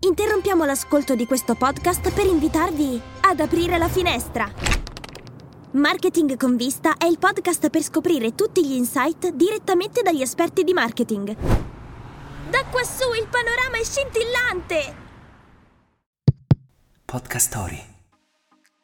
Interrompiamo 0.00 0.64
l'ascolto 0.64 1.16
di 1.16 1.26
questo 1.26 1.56
podcast 1.56 2.12
per 2.12 2.24
invitarvi 2.24 3.00
ad 3.22 3.40
aprire 3.40 3.78
la 3.78 3.88
finestra. 3.88 4.48
Marketing 5.72 6.36
con 6.36 6.54
vista 6.54 6.96
è 6.96 7.06
il 7.06 7.18
podcast 7.18 7.68
per 7.68 7.82
scoprire 7.82 8.36
tutti 8.36 8.64
gli 8.64 8.74
insight 8.74 9.30
direttamente 9.32 10.02
dagli 10.02 10.22
esperti 10.22 10.62
di 10.62 10.72
marketing. 10.72 11.34
Da 12.48 12.64
quassù 12.70 13.12
il 13.12 13.26
panorama 13.28 13.76
è 13.76 13.82
scintillante! 13.82 15.06
Podcast 17.04 17.48
Story. 17.48 17.96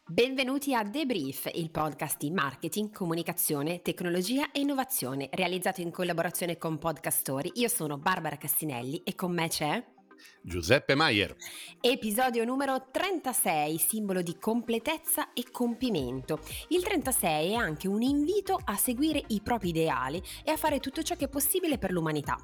Benvenuti 0.07 0.75
a 0.75 0.83
Debrief, 0.83 1.49
il 1.55 1.71
podcast 1.71 2.19
di 2.19 2.33
marketing, 2.33 2.93
comunicazione, 2.93 3.83
tecnologia 3.83 4.51
e 4.51 4.61
innovazione, 4.61 5.29
realizzato 5.31 5.81
in 5.81 5.93
collaborazione 5.93 6.59
con 6.59 6.77
Podcast 6.79 7.21
Story. 7.21 7.53
Io 7.55 7.69
sono 7.69 7.99
Barbara 7.99 8.37
Cassinelli 8.37 9.03
e 9.05 9.15
con 9.15 9.33
me 9.33 9.47
c'è 9.47 9.94
Giuseppe 10.43 10.95
Maier. 10.95 11.35
Episodio 11.81 12.45
numero 12.45 12.89
36, 12.91 13.79
simbolo 13.79 14.21
di 14.21 14.37
completezza 14.39 15.33
e 15.33 15.45
compimento. 15.51 16.41
Il 16.69 16.83
36 16.83 17.53
è 17.53 17.55
anche 17.55 17.89
un 17.89 18.03
invito 18.03 18.59
a 18.63 18.77
seguire 18.77 19.23
i 19.29 19.41
propri 19.41 19.71
ideali 19.71 20.23
e 20.45 20.51
a 20.51 20.57
fare 20.57 20.81
tutto 20.81 21.03
ciò 21.03 21.17
che 21.17 21.25
è 21.25 21.29
possibile 21.29 21.79
per 21.79 21.93
l'umanità. 21.93 22.37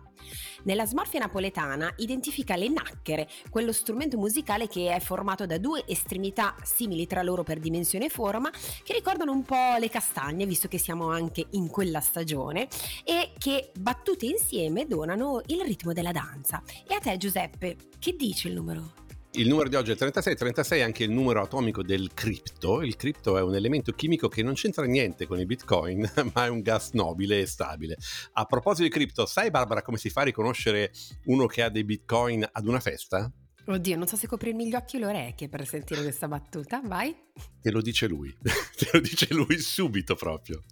Nella 0.62 0.86
smorfia 0.86 1.20
napoletana 1.20 1.92
identifica 1.96 2.56
le 2.56 2.68
nacchere, 2.68 3.28
quello 3.50 3.72
strumento 3.72 4.18
musicale 4.18 4.66
che 4.66 4.94
è 4.94 5.00
formato 5.00 5.46
da 5.46 5.58
due 5.58 5.84
estremità 5.86 6.54
simili 6.62 7.06
tra 7.06 7.22
loro 7.22 7.42
per 7.42 7.58
dimensione 7.58 8.06
e 8.06 8.10
forma, 8.10 8.50
che 8.50 8.92
ricordano 8.92 9.32
un 9.32 9.42
po' 9.42 9.76
le 9.78 9.88
castagne, 9.88 10.46
visto 10.46 10.68
che 10.68 10.78
siamo 10.78 11.10
anche 11.10 11.46
in 11.50 11.68
quella 11.68 12.00
stagione, 12.00 12.68
e 13.04 13.32
che 13.38 13.72
battute 13.78 14.26
insieme 14.26 14.86
donano 14.86 15.42
il 15.46 15.62
ritmo 15.62 15.92
della 15.92 16.12
danza. 16.12 16.62
E 16.86 16.94
a 16.94 16.98
te 16.98 17.16
Giuseppe, 17.16 17.69
che 17.98 18.16
dice 18.16 18.48
il 18.48 18.54
numero? 18.54 18.92
Il 19.34 19.46
numero 19.46 19.68
di 19.68 19.76
oggi 19.76 19.92
è 19.92 19.96
36, 19.96 20.34
36 20.34 20.80
è 20.80 20.82
anche 20.82 21.04
il 21.04 21.10
numero 21.10 21.40
atomico 21.40 21.84
del 21.84 22.10
cripto. 22.12 22.82
Il 22.82 22.96
cripto 22.96 23.38
è 23.38 23.42
un 23.42 23.54
elemento 23.54 23.92
chimico 23.92 24.26
che 24.26 24.42
non 24.42 24.54
c'entra 24.54 24.84
niente 24.86 25.26
con 25.28 25.38
i 25.38 25.46
bitcoin, 25.46 26.00
ma 26.34 26.46
è 26.46 26.48
un 26.48 26.62
gas 26.62 26.90
nobile 26.94 27.38
e 27.38 27.46
stabile. 27.46 27.96
A 28.32 28.44
proposito 28.44 28.82
di 28.82 28.90
cripto, 28.90 29.26
sai 29.26 29.50
Barbara 29.50 29.82
come 29.82 29.98
si 29.98 30.10
fa 30.10 30.22
a 30.22 30.24
riconoscere 30.24 30.90
uno 31.26 31.46
che 31.46 31.62
ha 31.62 31.68
dei 31.68 31.84
bitcoin 31.84 32.46
ad 32.50 32.66
una 32.66 32.80
festa? 32.80 33.30
Oddio, 33.66 33.96
non 33.96 34.08
so 34.08 34.16
se 34.16 34.26
coprirmi 34.26 34.66
gli 34.66 34.74
occhi 34.74 34.96
o 34.96 34.98
le 34.98 35.06
orecchie 35.06 35.48
per 35.48 35.64
sentire 35.64 36.02
questa 36.02 36.26
battuta, 36.26 36.82
vai. 36.84 37.14
Te 37.62 37.70
lo 37.70 37.80
dice 37.80 38.08
lui, 38.08 38.34
te 38.42 38.88
lo 38.92 38.98
dice 38.98 39.32
lui 39.32 39.58
subito 39.60 40.16
proprio. 40.16 40.64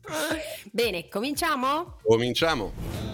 Bene, 0.72 1.08
cominciamo? 1.08 1.98
Cominciamo. 2.02 3.07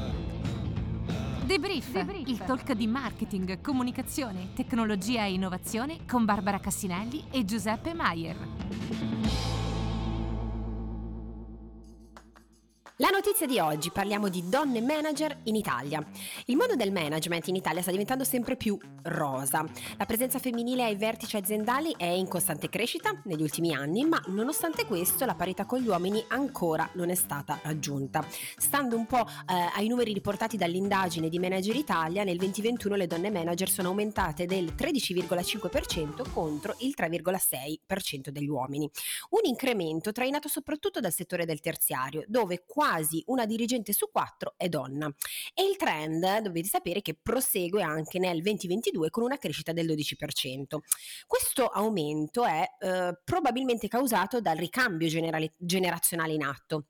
Debrief, 1.45 1.93
Debrief, 1.93 2.27
il 2.27 2.39
talk 2.39 2.73
di 2.73 2.87
marketing, 2.87 3.61
comunicazione, 3.61 4.55
tecnologia 4.55 5.25
e 5.25 5.35
innovazione 5.35 5.99
con 6.09 6.25
Barbara 6.25 6.59
Cassinelli 6.59 7.25
e 7.31 7.45
Giuseppe 7.45 7.93
Maier. 7.93 9.44
La 12.99 13.09
notizia 13.11 13.45
di 13.49 13.59
oggi 13.59 13.91
parliamo 13.91 14.29
di 14.29 14.49
donne 14.49 14.81
manager 14.81 15.41
in 15.45 15.57
Italia. 15.57 16.01
Il 16.45 16.55
mondo 16.55 16.77
del 16.77 16.93
management 16.93 17.49
in 17.49 17.57
Italia 17.57 17.83
sta 17.83 17.91
diventando 17.91 18.23
sempre 18.23 18.55
più 18.55 18.79
rosa. 19.03 19.67
La 19.99 20.07
presenza 20.07 20.39
femminile 20.39 20.85
ai 20.85 20.95
vertici 20.95 21.37
aziendali 21.37 21.93
è 21.97 22.05
in 22.05 22.29
costante 22.29 22.69
crescita 22.69 23.21
negli 23.25 23.43
ultimi 23.43 23.75
anni, 23.75 24.05
ma 24.05 24.23
nonostante 24.29 24.87
questo 24.87 25.25
la 25.25 25.35
parità 25.35 25.65
con 25.65 25.81
gli 25.81 25.89
uomini 25.89 26.25
ancora 26.29 26.89
non 26.93 27.11
è 27.11 27.17
stata 27.17 27.59
raggiunta. 27.65 28.25
Stando 28.57 28.97
un 28.97 29.07
po' 29.07 29.27
eh, 29.27 29.71
ai 29.75 29.89
numeri 29.89 30.13
riportati 30.13 30.57
dall'indagine 30.57 31.29
di 31.29 31.41
Manager 31.41 31.75
Italia, 31.75 32.23
nel 32.23 32.37
2021 32.37 32.95
le 32.95 33.09
donne 33.09 33.33
manager 33.33 33.71
sono 33.71 33.89
aumentate 33.89 34.47
del 34.47 34.73
13,5% 34.73 36.31
contro 36.33 36.77
il 36.79 36.95
3,6% 36.97 38.29
degli 38.29 38.49
uomini. 38.49 38.89
Un 39.31 39.41
incremento 39.43 40.13
trainato 40.13 40.47
soprattutto 40.47 41.01
dal 41.01 41.13
settore 41.13 41.45
del 41.45 41.59
terziario, 41.59 42.23
dove 42.29 42.63
quasi 42.65 42.83
una 43.27 43.47
dirigente 43.47 43.93
su 43.93 44.11
quattro 44.11 44.55
è 44.57 44.69
donna. 44.69 45.13
E 45.53 45.65
il 45.65 45.77
trend, 45.77 46.41
dovete 46.41 46.69
sapere, 46.69 47.03
che 47.03 47.19
prosegue 47.21 47.83
anche 47.83 48.19
nel 48.19 48.43
2022 48.43 49.11
con 49.11 49.23
una 49.23 49.39
crescita 49.39 49.73
del 49.73 49.87
12%. 49.87 50.79
Questo 51.27 51.69
aumento 51.69 52.45
è 52.45 52.65
eh, 52.79 53.19
probabilmente 53.25 53.89
causato 53.89 54.41
dal 54.41 54.57
ricambio 54.57 55.09
generale, 55.09 55.53
generazionale 55.59 56.33
in 56.33 56.43
atto. 56.43 56.87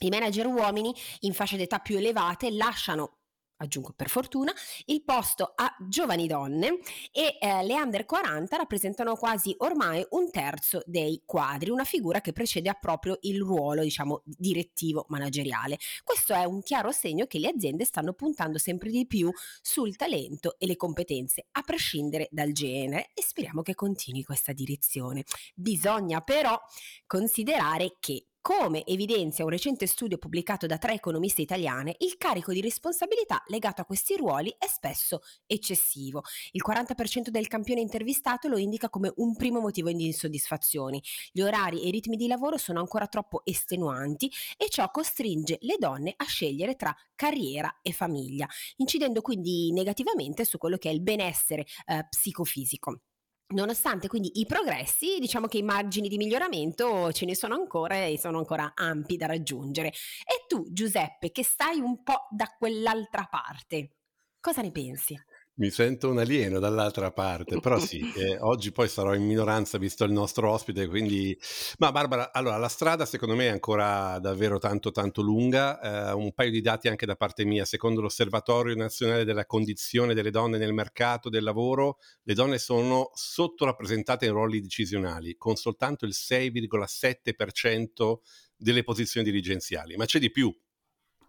I 0.00 0.10
manager 0.10 0.46
uomini 0.46 0.94
in 1.20 1.32
fasce 1.32 1.56
d'età 1.56 1.78
più 1.78 1.96
elevate 1.96 2.50
lasciano 2.50 3.15
aggiungo 3.58 3.92
per 3.94 4.08
fortuna, 4.08 4.52
il 4.86 5.02
posto 5.02 5.52
a 5.54 5.74
giovani 5.88 6.26
donne 6.26 6.78
e 7.12 7.38
eh, 7.40 7.62
le 7.64 7.74
under 7.74 8.04
40 8.04 8.56
rappresentano 8.56 9.16
quasi 9.16 9.54
ormai 9.58 10.04
un 10.10 10.30
terzo 10.30 10.82
dei 10.84 11.22
quadri, 11.24 11.70
una 11.70 11.84
figura 11.84 12.20
che 12.20 12.32
precede 12.32 12.68
a 12.68 12.74
proprio 12.74 13.18
il 13.22 13.40
ruolo, 13.40 13.82
diciamo, 13.82 14.22
direttivo 14.24 15.06
manageriale. 15.08 15.78
Questo 16.04 16.34
è 16.34 16.44
un 16.44 16.62
chiaro 16.62 16.92
segno 16.92 17.26
che 17.26 17.38
le 17.38 17.48
aziende 17.48 17.84
stanno 17.84 18.12
puntando 18.12 18.58
sempre 18.58 18.90
di 18.90 19.06
più 19.06 19.30
sul 19.62 19.96
talento 19.96 20.56
e 20.58 20.66
le 20.66 20.76
competenze, 20.76 21.46
a 21.52 21.62
prescindere 21.62 22.28
dal 22.30 22.52
genere 22.52 23.10
e 23.14 23.22
speriamo 23.22 23.62
che 23.62 23.74
continui 23.74 24.22
questa 24.22 24.52
direzione. 24.52 25.24
Bisogna 25.54 26.20
però 26.20 26.58
considerare 27.06 27.96
che 28.00 28.26
come 28.46 28.84
evidenzia 28.86 29.42
un 29.42 29.50
recente 29.50 29.88
studio 29.88 30.18
pubblicato 30.18 30.68
da 30.68 30.78
tre 30.78 30.92
economiste 30.92 31.42
italiane, 31.42 31.96
il 31.98 32.16
carico 32.16 32.52
di 32.52 32.60
responsabilità 32.60 33.42
legato 33.48 33.80
a 33.80 33.84
questi 33.84 34.14
ruoli 34.16 34.54
è 34.56 34.68
spesso 34.68 35.22
eccessivo. 35.46 36.22
Il 36.52 36.62
40% 36.64 37.30
del 37.30 37.48
campione 37.48 37.80
intervistato 37.80 38.46
lo 38.46 38.56
indica 38.56 38.88
come 38.88 39.12
un 39.16 39.34
primo 39.34 39.58
motivo 39.58 39.90
di 39.90 40.06
insoddisfazioni. 40.06 41.02
Gli 41.32 41.40
orari 41.40 41.82
e 41.82 41.88
i 41.88 41.90
ritmi 41.90 42.14
di 42.14 42.28
lavoro 42.28 42.56
sono 42.56 42.78
ancora 42.78 43.08
troppo 43.08 43.44
estenuanti 43.44 44.30
e 44.56 44.68
ciò 44.68 44.92
costringe 44.92 45.58
le 45.62 45.74
donne 45.76 46.14
a 46.16 46.24
scegliere 46.24 46.76
tra 46.76 46.94
carriera 47.16 47.80
e 47.82 47.90
famiglia, 47.90 48.46
incidendo 48.76 49.22
quindi 49.22 49.72
negativamente 49.72 50.44
su 50.44 50.56
quello 50.56 50.76
che 50.76 50.88
è 50.88 50.92
il 50.92 51.02
benessere 51.02 51.66
eh, 51.86 52.06
psicofisico. 52.08 53.00
Nonostante 53.48 54.08
quindi 54.08 54.40
i 54.40 54.46
progressi, 54.46 55.18
diciamo 55.20 55.46
che 55.46 55.58
i 55.58 55.62
margini 55.62 56.08
di 56.08 56.16
miglioramento 56.16 57.12
ce 57.12 57.26
ne 57.26 57.36
sono 57.36 57.54
ancora 57.54 58.04
e 58.04 58.18
sono 58.18 58.38
ancora 58.38 58.72
ampi 58.74 59.16
da 59.16 59.26
raggiungere. 59.26 59.88
E 59.88 60.46
tu, 60.48 60.66
Giuseppe, 60.72 61.30
che 61.30 61.44
stai 61.44 61.78
un 61.78 62.02
po' 62.02 62.26
da 62.30 62.52
quell'altra 62.58 63.24
parte, 63.30 63.98
cosa 64.40 64.62
ne 64.62 64.72
pensi? 64.72 65.16
Mi 65.58 65.70
sento 65.70 66.10
un 66.10 66.18
alieno 66.18 66.58
dall'altra 66.58 67.10
parte, 67.12 67.58
però 67.60 67.78
sì, 67.80 68.12
eh, 68.14 68.36
oggi 68.40 68.72
poi 68.72 68.88
sarò 68.88 69.14
in 69.14 69.24
minoranza 69.24 69.78
visto 69.78 70.04
il 70.04 70.12
nostro 70.12 70.50
ospite, 70.50 70.86
quindi... 70.86 71.34
Ma 71.78 71.90
Barbara, 71.92 72.30
allora 72.30 72.58
la 72.58 72.68
strada 72.68 73.06
secondo 73.06 73.34
me 73.34 73.46
è 73.46 73.50
ancora 73.50 74.18
davvero 74.18 74.58
tanto 74.58 74.90
tanto 74.90 75.22
lunga, 75.22 76.10
eh, 76.10 76.12
un 76.12 76.34
paio 76.34 76.50
di 76.50 76.60
dati 76.60 76.88
anche 76.88 77.06
da 77.06 77.16
parte 77.16 77.46
mia, 77.46 77.64
secondo 77.64 78.02
l'Osservatorio 78.02 78.76
Nazionale 78.76 79.24
della 79.24 79.46
Condizione 79.46 80.12
delle 80.12 80.30
Donne 80.30 80.58
nel 80.58 80.74
mercato 80.74 81.30
del 81.30 81.42
lavoro, 81.42 82.00
le 82.24 82.34
donne 82.34 82.58
sono 82.58 83.08
sottorappresentate 83.14 84.26
in 84.26 84.32
ruoli 84.32 84.60
decisionali, 84.60 85.36
con 85.38 85.56
soltanto 85.56 86.04
il 86.04 86.12
6,7% 86.14 88.16
delle 88.58 88.82
posizioni 88.82 89.24
dirigenziali, 89.24 89.96
ma 89.96 90.04
c'è 90.04 90.18
di 90.18 90.30
più, 90.30 90.54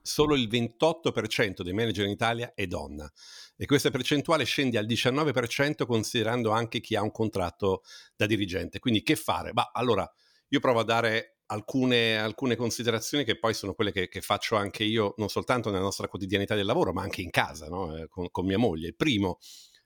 solo 0.08 0.36
il 0.36 0.48
28% 0.48 1.62
dei 1.62 1.74
manager 1.74 2.06
in 2.06 2.12
Italia 2.12 2.54
è 2.56 2.66
donna 2.66 3.12
e 3.56 3.66
questa 3.66 3.92
percentuale 3.92 4.46
scende 4.46 4.78
al 4.78 4.86
19% 4.86 5.86
considerando 5.86 6.52
anche 6.52 6.80
chi 6.80 6.96
ha 6.96 7.02
un 7.02 7.12
contratto 7.12 7.84
da 8.16 8.26
dirigente. 8.26 8.80
Quindi 8.80 9.04
che 9.04 9.16
fare? 9.16 9.52
Bah, 9.52 9.72
allora 9.74 10.10
io 10.50 10.60
provo 10.60 10.80
a 10.80 10.84
dare 10.84 11.40
alcune, 11.48 12.18
alcune 12.18 12.56
considerazioni 12.56 13.24
che 13.24 13.38
poi 13.38 13.54
sono 13.54 13.74
quelle 13.74 13.92
che, 13.92 14.08
che, 14.08 14.22
faccio 14.22 14.56
anche 14.56 14.84
io, 14.84 15.14
non 15.18 15.28
soltanto 15.28 15.70
nella 15.70 15.84
nostra 15.84 16.08
quotidianità 16.08 16.56
del 16.56 16.66
lavoro, 16.66 16.94
ma 16.94 17.02
anche 17.02 17.22
in 17.22 17.30
casa, 17.30 17.68
no? 17.68 17.96
eh, 17.96 18.08
con, 18.08 18.30
con 18.32 18.46
mia 18.46 18.58
moglie. 18.58 18.94
Primo, 18.94 19.40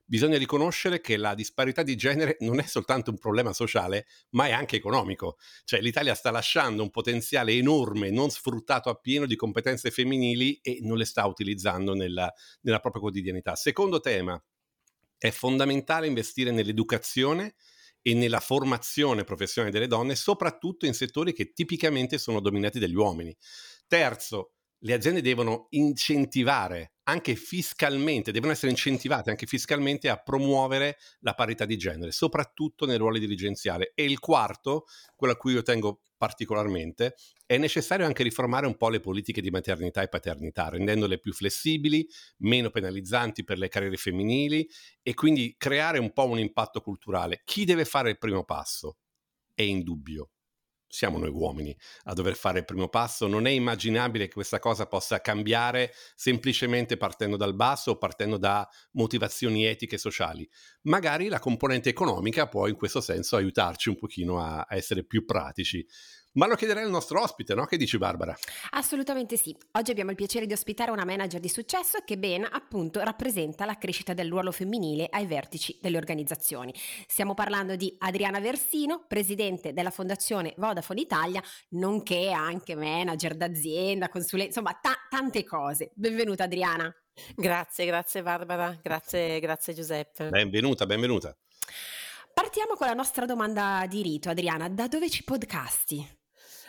bisogna 0.05 0.37
riconoscere 0.37 1.01
che 1.01 1.17
la 1.17 1.33
disparità 1.35 1.83
di 1.83 1.95
genere 1.95 2.37
non 2.41 2.59
è 2.59 2.63
soltanto 2.63 3.11
un 3.11 3.17
problema 3.17 3.53
sociale, 3.53 4.07
ma 4.31 4.47
è 4.47 4.51
anche 4.51 4.75
economico. 4.75 5.37
Cioè 5.63 5.81
l'Italia 5.81 6.15
sta 6.15 6.31
lasciando 6.31 6.83
un 6.83 6.89
potenziale 6.89 7.53
enorme, 7.53 8.09
non 8.09 8.29
sfruttato 8.29 8.89
appieno 8.89 9.25
di 9.25 9.35
competenze 9.35 9.91
femminili 9.91 10.59
e 10.61 10.79
non 10.81 10.97
le 10.97 11.05
sta 11.05 11.25
utilizzando 11.25 11.93
nella, 11.93 12.31
nella 12.61 12.79
propria 12.79 13.01
quotidianità. 13.01 13.55
Secondo 13.55 13.99
tema, 13.99 14.41
è 15.17 15.29
fondamentale 15.29 16.07
investire 16.07 16.51
nell'educazione 16.51 17.55
e 18.01 18.15
nella 18.15 18.39
formazione 18.39 19.23
professionale 19.23 19.71
delle 19.71 19.87
donne, 19.87 20.15
soprattutto 20.15 20.85
in 20.85 20.93
settori 20.93 21.33
che 21.33 21.53
tipicamente 21.53 22.17
sono 22.17 22.39
dominati 22.39 22.79
dagli 22.79 22.95
uomini. 22.95 23.35
Terzo, 23.87 24.53
le 24.79 24.93
aziende 24.93 25.21
devono 25.21 25.67
incentivare 25.69 26.93
anche 27.11 27.35
fiscalmente, 27.35 28.31
devono 28.31 28.53
essere 28.53 28.71
incentivate 28.71 29.29
anche 29.29 29.45
fiscalmente 29.45 30.09
a 30.09 30.17
promuovere 30.17 30.97
la 31.19 31.33
parità 31.33 31.65
di 31.65 31.77
genere, 31.77 32.11
soprattutto 32.11 32.85
nei 32.85 32.97
ruoli 32.97 33.19
dirigenziali. 33.19 33.91
E 33.93 34.03
il 34.05 34.19
quarto, 34.19 34.85
quello 35.15 35.33
a 35.33 35.37
cui 35.37 35.53
io 35.53 35.61
tengo 35.61 36.01
particolarmente, 36.17 37.15
è 37.45 37.57
necessario 37.57 38.05
anche 38.05 38.23
riformare 38.23 38.67
un 38.67 38.77
po' 38.77 38.89
le 38.89 38.99
politiche 38.99 39.41
di 39.41 39.49
maternità 39.49 40.01
e 40.01 40.07
paternità, 40.07 40.69
rendendole 40.69 41.19
più 41.19 41.33
flessibili, 41.33 42.07
meno 42.37 42.69
penalizzanti 42.69 43.43
per 43.43 43.57
le 43.57 43.67
carriere 43.67 43.97
femminili 43.97 44.69
e 45.01 45.13
quindi 45.13 45.55
creare 45.57 45.99
un 45.99 46.13
po' 46.13 46.27
un 46.27 46.39
impatto 46.39 46.79
culturale. 46.81 47.41
Chi 47.43 47.65
deve 47.65 47.85
fare 47.85 48.11
il 48.11 48.17
primo 48.17 48.43
passo? 48.43 48.97
È 49.53 49.63
indubbio 49.63 50.29
siamo 50.91 51.17
noi 51.17 51.29
uomini 51.29 51.75
a 52.03 52.13
dover 52.13 52.35
fare 52.35 52.59
il 52.59 52.65
primo 52.65 52.89
passo. 52.89 53.25
Non 53.25 53.47
è 53.47 53.49
immaginabile 53.49 54.27
che 54.27 54.33
questa 54.33 54.59
cosa 54.59 54.85
possa 54.85 55.21
cambiare 55.21 55.93
semplicemente 56.15 56.97
partendo 56.97 57.37
dal 57.37 57.55
basso 57.55 57.91
o 57.91 57.97
partendo 57.97 58.37
da 58.37 58.67
motivazioni 58.91 59.65
etiche 59.65 59.95
e 59.95 59.97
sociali. 59.97 60.47
Magari 60.83 61.29
la 61.29 61.39
componente 61.39 61.89
economica 61.89 62.47
può 62.47 62.67
in 62.67 62.75
questo 62.75 62.99
senso 62.99 63.37
aiutarci 63.37 63.89
un 63.89 63.95
pochino 63.95 64.39
a, 64.39 64.65
a 64.67 64.75
essere 64.75 65.05
più 65.05 65.23
pratici. 65.23 65.85
Ma 66.33 66.47
lo 66.47 66.55
chiederei 66.55 66.83
al 66.83 66.89
nostro 66.89 67.21
ospite, 67.21 67.53
no? 67.53 67.65
Che 67.65 67.75
dici 67.75 67.97
Barbara? 67.97 68.33
Assolutamente 68.69 69.35
sì. 69.35 69.53
Oggi 69.73 69.91
abbiamo 69.91 70.11
il 70.11 70.15
piacere 70.15 70.45
di 70.45 70.53
ospitare 70.53 70.89
una 70.89 71.03
manager 71.03 71.41
di 71.41 71.49
successo 71.49 71.99
che 72.05 72.17
ben 72.17 72.47
appunto 72.49 73.01
rappresenta 73.01 73.65
la 73.65 73.77
crescita 73.77 74.13
del 74.13 74.29
ruolo 74.29 74.53
femminile 74.53 75.07
ai 75.09 75.25
vertici 75.25 75.77
delle 75.81 75.97
organizzazioni. 75.97 76.73
Stiamo 77.05 77.33
parlando 77.33 77.75
di 77.75 77.93
Adriana 77.97 78.39
Versino, 78.39 79.03
presidente 79.09 79.73
della 79.73 79.89
Fondazione 79.89 80.53
Vodafone 80.55 81.01
Italia, 81.01 81.43
nonché 81.71 82.31
anche 82.31 82.75
manager 82.75 83.35
d'azienda, 83.35 84.07
consulente, 84.07 84.57
insomma 84.57 84.79
ta- 84.81 85.05
tante 85.09 85.43
cose. 85.43 85.91
Benvenuta 85.95 86.45
Adriana. 86.45 86.93
Grazie, 87.35 87.85
grazie 87.85 88.23
Barbara, 88.23 88.79
grazie, 88.81 89.37
grazie 89.41 89.73
Giuseppe. 89.73 90.29
Benvenuta, 90.29 90.85
benvenuta. 90.85 91.35
Partiamo 92.33 92.75
con 92.75 92.87
la 92.87 92.93
nostra 92.93 93.25
domanda 93.25 93.85
di 93.89 94.01
rito, 94.01 94.29
Adriana. 94.29 94.69
Da 94.69 94.87
dove 94.87 95.09
ci 95.09 95.25
podcasti? 95.25 96.19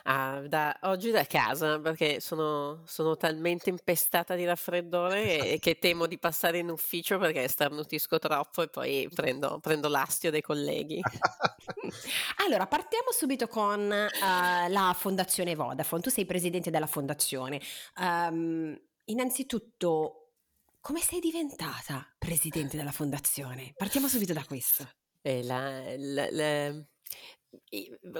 Ah, 0.04 0.42
da, 0.48 0.76
oggi 0.82 1.10
da 1.10 1.24
casa 1.26 1.78
perché 1.78 2.18
sono, 2.18 2.82
sono 2.86 3.16
talmente 3.16 3.70
impestata 3.70 4.34
di 4.34 4.44
raffreddore 4.44 5.58
che 5.60 5.78
temo 5.78 6.06
di 6.06 6.18
passare 6.18 6.58
in 6.58 6.70
ufficio 6.70 7.18
perché 7.18 7.46
starnutisco 7.46 8.18
troppo 8.18 8.62
e 8.62 8.68
poi 8.68 9.08
prendo, 9.14 9.60
prendo 9.60 9.88
l'astio 9.88 10.30
dei 10.30 10.40
colleghi. 10.40 11.00
allora, 12.44 12.66
partiamo 12.66 13.12
subito 13.12 13.46
con 13.46 13.80
uh, 13.80 14.70
la 14.70 14.96
Fondazione 14.98 15.54
Vodafone. 15.54 16.02
Tu 16.02 16.10
sei 16.10 16.24
presidente 16.24 16.70
della 16.70 16.86
fondazione. 16.86 17.60
Um, 17.96 18.76
innanzitutto, 19.04 20.32
come 20.80 21.00
sei 21.00 21.20
diventata 21.20 22.12
presidente 22.18 22.76
della 22.76 22.90
fondazione? 22.90 23.72
Partiamo 23.76 24.08
subito 24.08 24.32
da 24.32 24.44
questo. 24.44 24.88
Eh, 25.20 25.44
la, 25.44 25.80
la, 25.96 26.28
la 26.30 26.84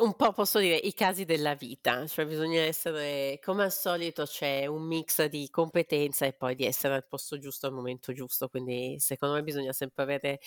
un 0.01 0.15
po' 0.15 0.33
posso 0.33 0.59
dire 0.59 0.77
i 0.77 0.93
casi 0.93 1.25
della 1.25 1.55
vita, 1.55 2.07
cioè 2.07 2.27
bisogna 2.27 2.61
essere, 2.63 3.39
come 3.43 3.65
al 3.65 3.73
solito 3.73 4.25
c'è 4.25 4.67
un 4.67 4.83
mix 4.87 5.25
di 5.27 5.49
competenza 5.51 6.27
e 6.27 6.33
poi 6.35 6.55
di 6.55 6.65
essere 6.65 6.95
al 6.95 7.07
posto 7.07 7.39
giusto 7.39 7.67
al 7.67 7.73
momento 7.73 8.13
giusto, 8.13 8.49
quindi 8.49 8.97
secondo 8.99 9.35
me 9.35 9.43
bisogna 9.43 9.73
sempre 9.73 10.03
avere 10.03 10.41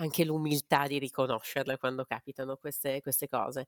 anche 0.00 0.24
l'umiltà 0.24 0.86
di 0.86 0.98
riconoscerle 0.98 1.76
quando 1.76 2.04
capitano 2.04 2.56
queste, 2.56 3.00
queste 3.02 3.28
cose. 3.28 3.66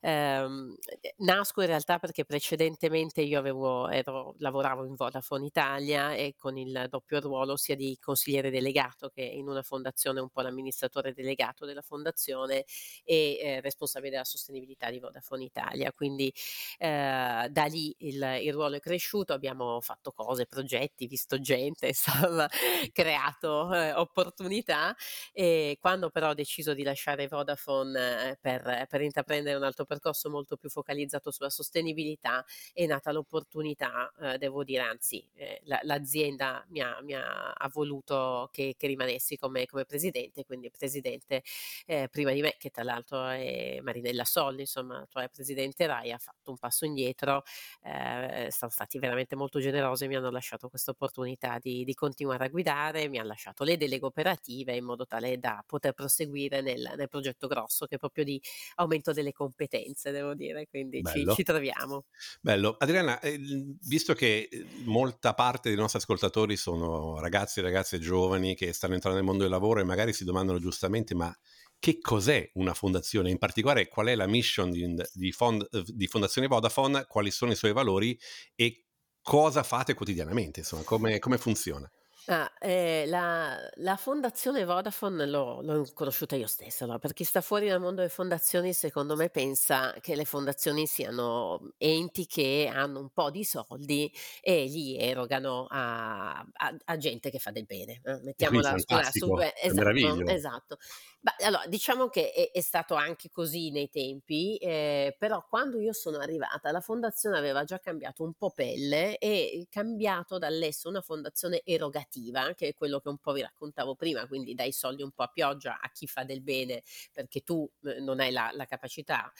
Um, 0.00 0.74
nasco 1.18 1.60
in 1.60 1.66
realtà 1.66 1.98
perché 1.98 2.24
precedentemente 2.24 3.20
io 3.20 3.38
avevo, 3.38 3.88
ero, 3.88 4.34
lavoravo 4.38 4.84
in 4.84 4.94
Vodafone 4.94 5.46
Italia 5.46 6.14
e 6.14 6.34
con 6.36 6.56
il 6.56 6.86
doppio 6.88 7.20
ruolo 7.20 7.56
sia 7.56 7.74
di 7.74 7.98
consigliere 8.00 8.50
delegato 8.50 9.08
che 9.08 9.22
in 9.22 9.48
una 9.48 9.62
fondazione 9.62 10.20
un 10.20 10.28
po' 10.30 10.40
l'amministratore 10.40 11.12
delegato 11.12 11.66
della 11.66 11.82
fondazione 11.82 12.64
e 13.04 13.38
eh, 13.40 13.60
responsabile 13.60 14.12
della 14.12 14.24
sostenibilità 14.24 14.90
di 14.90 15.00
Vodafone 15.00 15.44
Italia. 15.44 15.92
Quindi 15.92 16.32
eh, 16.78 17.48
da 17.50 17.64
lì 17.64 17.94
il, 17.98 18.38
il, 18.42 18.52
ruolo 18.52 18.76
è 18.76 18.80
cresciuto, 18.80 19.32
abbiamo 19.32 19.80
fatto 19.80 20.12
cose, 20.12 20.46
progetti, 20.46 21.06
visto 21.06 21.40
gente, 21.40 21.88
insomma, 21.92 22.48
creato 22.92 23.72
eh, 23.74 23.92
opportunità. 23.94 24.94
E, 25.32 25.71
quando 25.78 26.10
però 26.10 26.30
ho 26.30 26.34
deciso 26.34 26.74
di 26.74 26.82
lasciare 26.82 27.28
Vodafone 27.28 28.30
eh, 28.30 28.38
per, 28.40 28.86
per, 28.88 29.00
intraprendere 29.00 29.56
un 29.56 29.62
altro 29.64 29.84
percorso 29.84 30.30
molto 30.30 30.56
più 30.56 30.68
focalizzato 30.68 31.30
sulla 31.30 31.50
sostenibilità, 31.50 32.44
è 32.72 32.86
nata 32.86 33.12
l'opportunità, 33.12 34.12
eh, 34.20 34.38
devo 34.38 34.64
dire, 34.64 34.82
anzi, 34.82 35.26
eh, 35.34 35.60
la, 35.64 35.80
l'azienda 35.82 36.64
mi 36.68 36.80
ha, 36.80 37.00
mi 37.02 37.14
ha, 37.14 37.52
ha 37.52 37.68
voluto 37.68 38.48
che, 38.52 38.74
che, 38.76 38.86
rimanessi 38.86 39.36
come, 39.36 39.66
come 39.66 39.84
presidente, 39.84 40.44
quindi 40.44 40.70
presidente 40.70 41.42
eh, 41.86 42.08
prima 42.10 42.32
di 42.32 42.40
me, 42.40 42.54
che 42.58 42.70
tra 42.70 42.84
l'altro 42.84 43.26
è 43.28 43.80
Marinella 43.82 44.24
Solli, 44.24 44.60
insomma, 44.60 44.98
l'attuale 44.98 45.28
presidente 45.28 45.86
RAI, 45.86 46.12
ha 46.12 46.18
fatto 46.18 46.50
un 46.50 46.58
passo 46.58 46.84
indietro, 46.84 47.42
eh, 47.82 48.48
sono 48.50 48.70
stati 48.70 48.98
veramente 48.98 49.36
molto 49.36 49.60
generosi, 49.60 50.06
mi 50.08 50.16
hanno 50.16 50.30
lasciato 50.30 50.68
questa 50.68 50.90
opportunità 50.90 51.58
di, 51.58 51.84
di 51.84 51.94
continuare 51.94 52.44
a 52.44 52.48
guidare, 52.48 53.08
mi 53.08 53.18
hanno 53.18 53.28
lasciato 53.28 53.64
le 53.64 53.76
deleghe 53.76 54.06
operative 54.06 54.74
in 54.74 54.84
modo 54.84 55.06
tale 55.06 55.38
da 55.38 55.61
poter 55.66 55.92
proseguire 55.92 56.60
nel, 56.60 56.92
nel, 56.96 57.08
progetto 57.08 57.46
grosso 57.46 57.86
che 57.86 57.96
è 57.96 57.98
proprio 57.98 58.24
di 58.24 58.40
aumento 58.76 59.12
delle 59.12 59.32
competenze, 59.32 60.10
devo 60.10 60.34
dire, 60.34 60.66
quindi 60.68 61.02
ci, 61.04 61.26
ci, 61.34 61.42
troviamo. 61.42 62.04
Bello. 62.40 62.76
Adriana, 62.78 63.20
eh, 63.20 63.38
visto 63.82 64.14
che 64.14 64.48
eh, 64.50 64.66
molta 64.84 65.34
parte 65.34 65.68
dei 65.68 65.78
nostri 65.78 65.98
ascoltatori 65.98 66.56
sono 66.56 67.18
ragazzi 67.20 67.60
e 67.60 67.62
ragazze 67.62 67.98
giovani 67.98 68.54
che 68.54 68.72
stanno 68.72 68.94
entrando 68.94 69.18
nel 69.18 69.26
mondo 69.26 69.42
del 69.42 69.52
lavoro 69.52 69.80
e 69.80 69.84
magari 69.84 70.12
si 70.12 70.24
domandano 70.24 70.58
giustamente 70.58 71.14
ma 71.14 71.34
che 71.82 71.98
cos'è 71.98 72.48
una 72.54 72.74
fondazione, 72.74 73.28
in 73.28 73.38
particolare 73.38 73.88
qual 73.88 74.06
è 74.06 74.14
la 74.14 74.28
mission 74.28 74.70
di, 74.70 74.94
di, 75.14 75.32
fond, 75.32 75.68
di 75.88 76.06
Fondazione 76.06 76.46
Vodafone, 76.46 77.06
quali 77.08 77.32
sono 77.32 77.50
i 77.50 77.56
suoi 77.56 77.72
valori 77.72 78.16
e 78.54 78.84
cosa 79.20 79.64
fate 79.64 79.94
quotidianamente, 79.94 80.60
insomma, 80.60 80.84
come, 80.84 81.18
come 81.18 81.38
funziona? 81.38 81.90
Ah, 82.26 82.52
eh, 82.60 83.02
la, 83.08 83.58
la 83.78 83.96
fondazione 83.96 84.64
Vodafone 84.64 85.26
l'ho, 85.26 85.60
l'ho 85.60 85.84
conosciuta 85.92 86.36
io 86.36 86.46
stessa, 86.46 86.86
no? 86.86 86.96
per 87.00 87.14
chi 87.14 87.24
sta 87.24 87.40
fuori 87.40 87.66
dal 87.66 87.80
mondo 87.80 87.96
delle 87.96 88.10
fondazioni 88.10 88.72
secondo 88.72 89.16
me 89.16 89.28
pensa 89.28 89.92
che 90.00 90.14
le 90.14 90.24
fondazioni 90.24 90.86
siano 90.86 91.72
enti 91.78 92.26
che 92.26 92.70
hanno 92.72 93.00
un 93.00 93.10
po' 93.10 93.32
di 93.32 93.42
soldi 93.42 94.12
e 94.40 94.66
li 94.66 94.96
erogano 94.96 95.66
a, 95.68 96.38
a, 96.38 96.76
a 96.84 96.96
gente 96.96 97.28
che 97.28 97.40
fa 97.40 97.50
del 97.50 97.66
bene. 97.66 98.00
Eh? 98.04 98.20
Mettiamola 98.22 98.76
su, 99.10 99.36
esatto, 99.60 100.26
esatto. 100.26 100.78
Beh, 101.24 101.44
allora, 101.44 101.64
diciamo 101.68 102.08
che 102.08 102.32
è, 102.32 102.50
è, 102.50 102.60
stato 102.60 102.94
anche 102.96 103.28
così 103.30 103.70
nei 103.70 103.88
tempi, 103.88 104.56
eh, 104.56 105.14
però 105.16 105.46
quando 105.48 105.78
io 105.78 105.92
sono 105.92 106.18
arrivata 106.18 106.72
la 106.72 106.80
fondazione 106.80 107.38
aveva 107.38 107.62
già 107.62 107.78
cambiato 107.78 108.24
un 108.24 108.32
po' 108.34 108.50
pelle 108.50 109.18
e 109.18 109.68
cambiato 109.70 110.38
dall'essere 110.38 110.88
una 110.88 111.00
fondazione 111.00 111.62
erogativa, 111.64 112.54
che 112.54 112.68
è 112.68 112.74
quello 112.74 112.98
che 112.98 113.08
un 113.08 113.18
po' 113.18 113.32
vi 113.34 113.42
raccontavo 113.42 113.94
prima, 113.94 114.26
quindi 114.26 114.54
dai 114.54 114.72
soldi 114.72 115.02
un 115.04 115.12
po' 115.12 115.22
a 115.22 115.28
pioggia 115.28 115.78
a 115.80 115.88
chi 115.92 116.08
fa 116.08 116.24
del 116.24 116.42
bene 116.42 116.82
perché 117.12 117.42
tu 117.42 117.70
eh, 117.84 118.00
non 118.00 118.18
hai 118.18 118.32
la, 118.32 118.50
la 118.52 118.64
capacità 118.64 119.30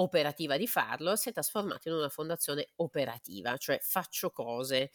operativa 0.00 0.56
di 0.56 0.66
farlo, 0.66 1.16
si 1.16 1.28
è 1.28 1.32
trasformato 1.32 1.88
in 1.88 1.94
una 1.94 2.08
fondazione 2.08 2.68
operativa, 2.76 3.56
cioè 3.56 3.78
faccio 3.80 4.30
cose. 4.30 4.90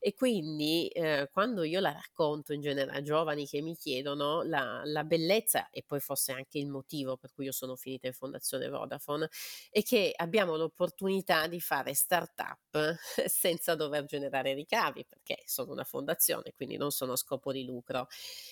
E 0.00 0.14
quindi 0.14 0.88
eh, 0.88 1.28
quando 1.32 1.64
io 1.64 1.80
la 1.80 1.92
racconto 1.92 2.52
in 2.52 2.60
genere 2.60 2.92
a 2.92 3.02
giovani 3.02 3.46
che 3.46 3.60
mi 3.60 3.76
chiedono 3.76 4.42
la, 4.42 4.82
la, 4.84 5.04
bellezza, 5.04 5.70
e 5.70 5.82
poi 5.84 6.00
fosse 6.00 6.32
anche 6.32 6.58
il 6.58 6.68
motivo 6.68 7.16
per 7.16 7.32
cui 7.32 7.46
io 7.46 7.52
sono 7.52 7.74
finita 7.74 8.06
in 8.06 8.12
Fondazione 8.12 8.68
Vodafone, 8.68 9.28
è 9.70 9.82
che 9.82 10.12
abbiamo 10.14 10.56
l'opportunità 10.56 11.46
di 11.46 11.60
fare 11.60 11.94
start-up 11.94 12.96
senza 13.26 13.74
dover 13.74 14.04
generare 14.04 14.54
ricavi, 14.54 15.04
perché 15.04 15.42
sono 15.46 15.72
una 15.72 15.84
fondazione, 15.84 16.52
quindi 16.54 16.76
non 16.76 16.90
sono 16.90 17.12
a 17.12 17.16
scopo 17.16 17.52
di 17.52 17.64
lucro. 17.64 18.06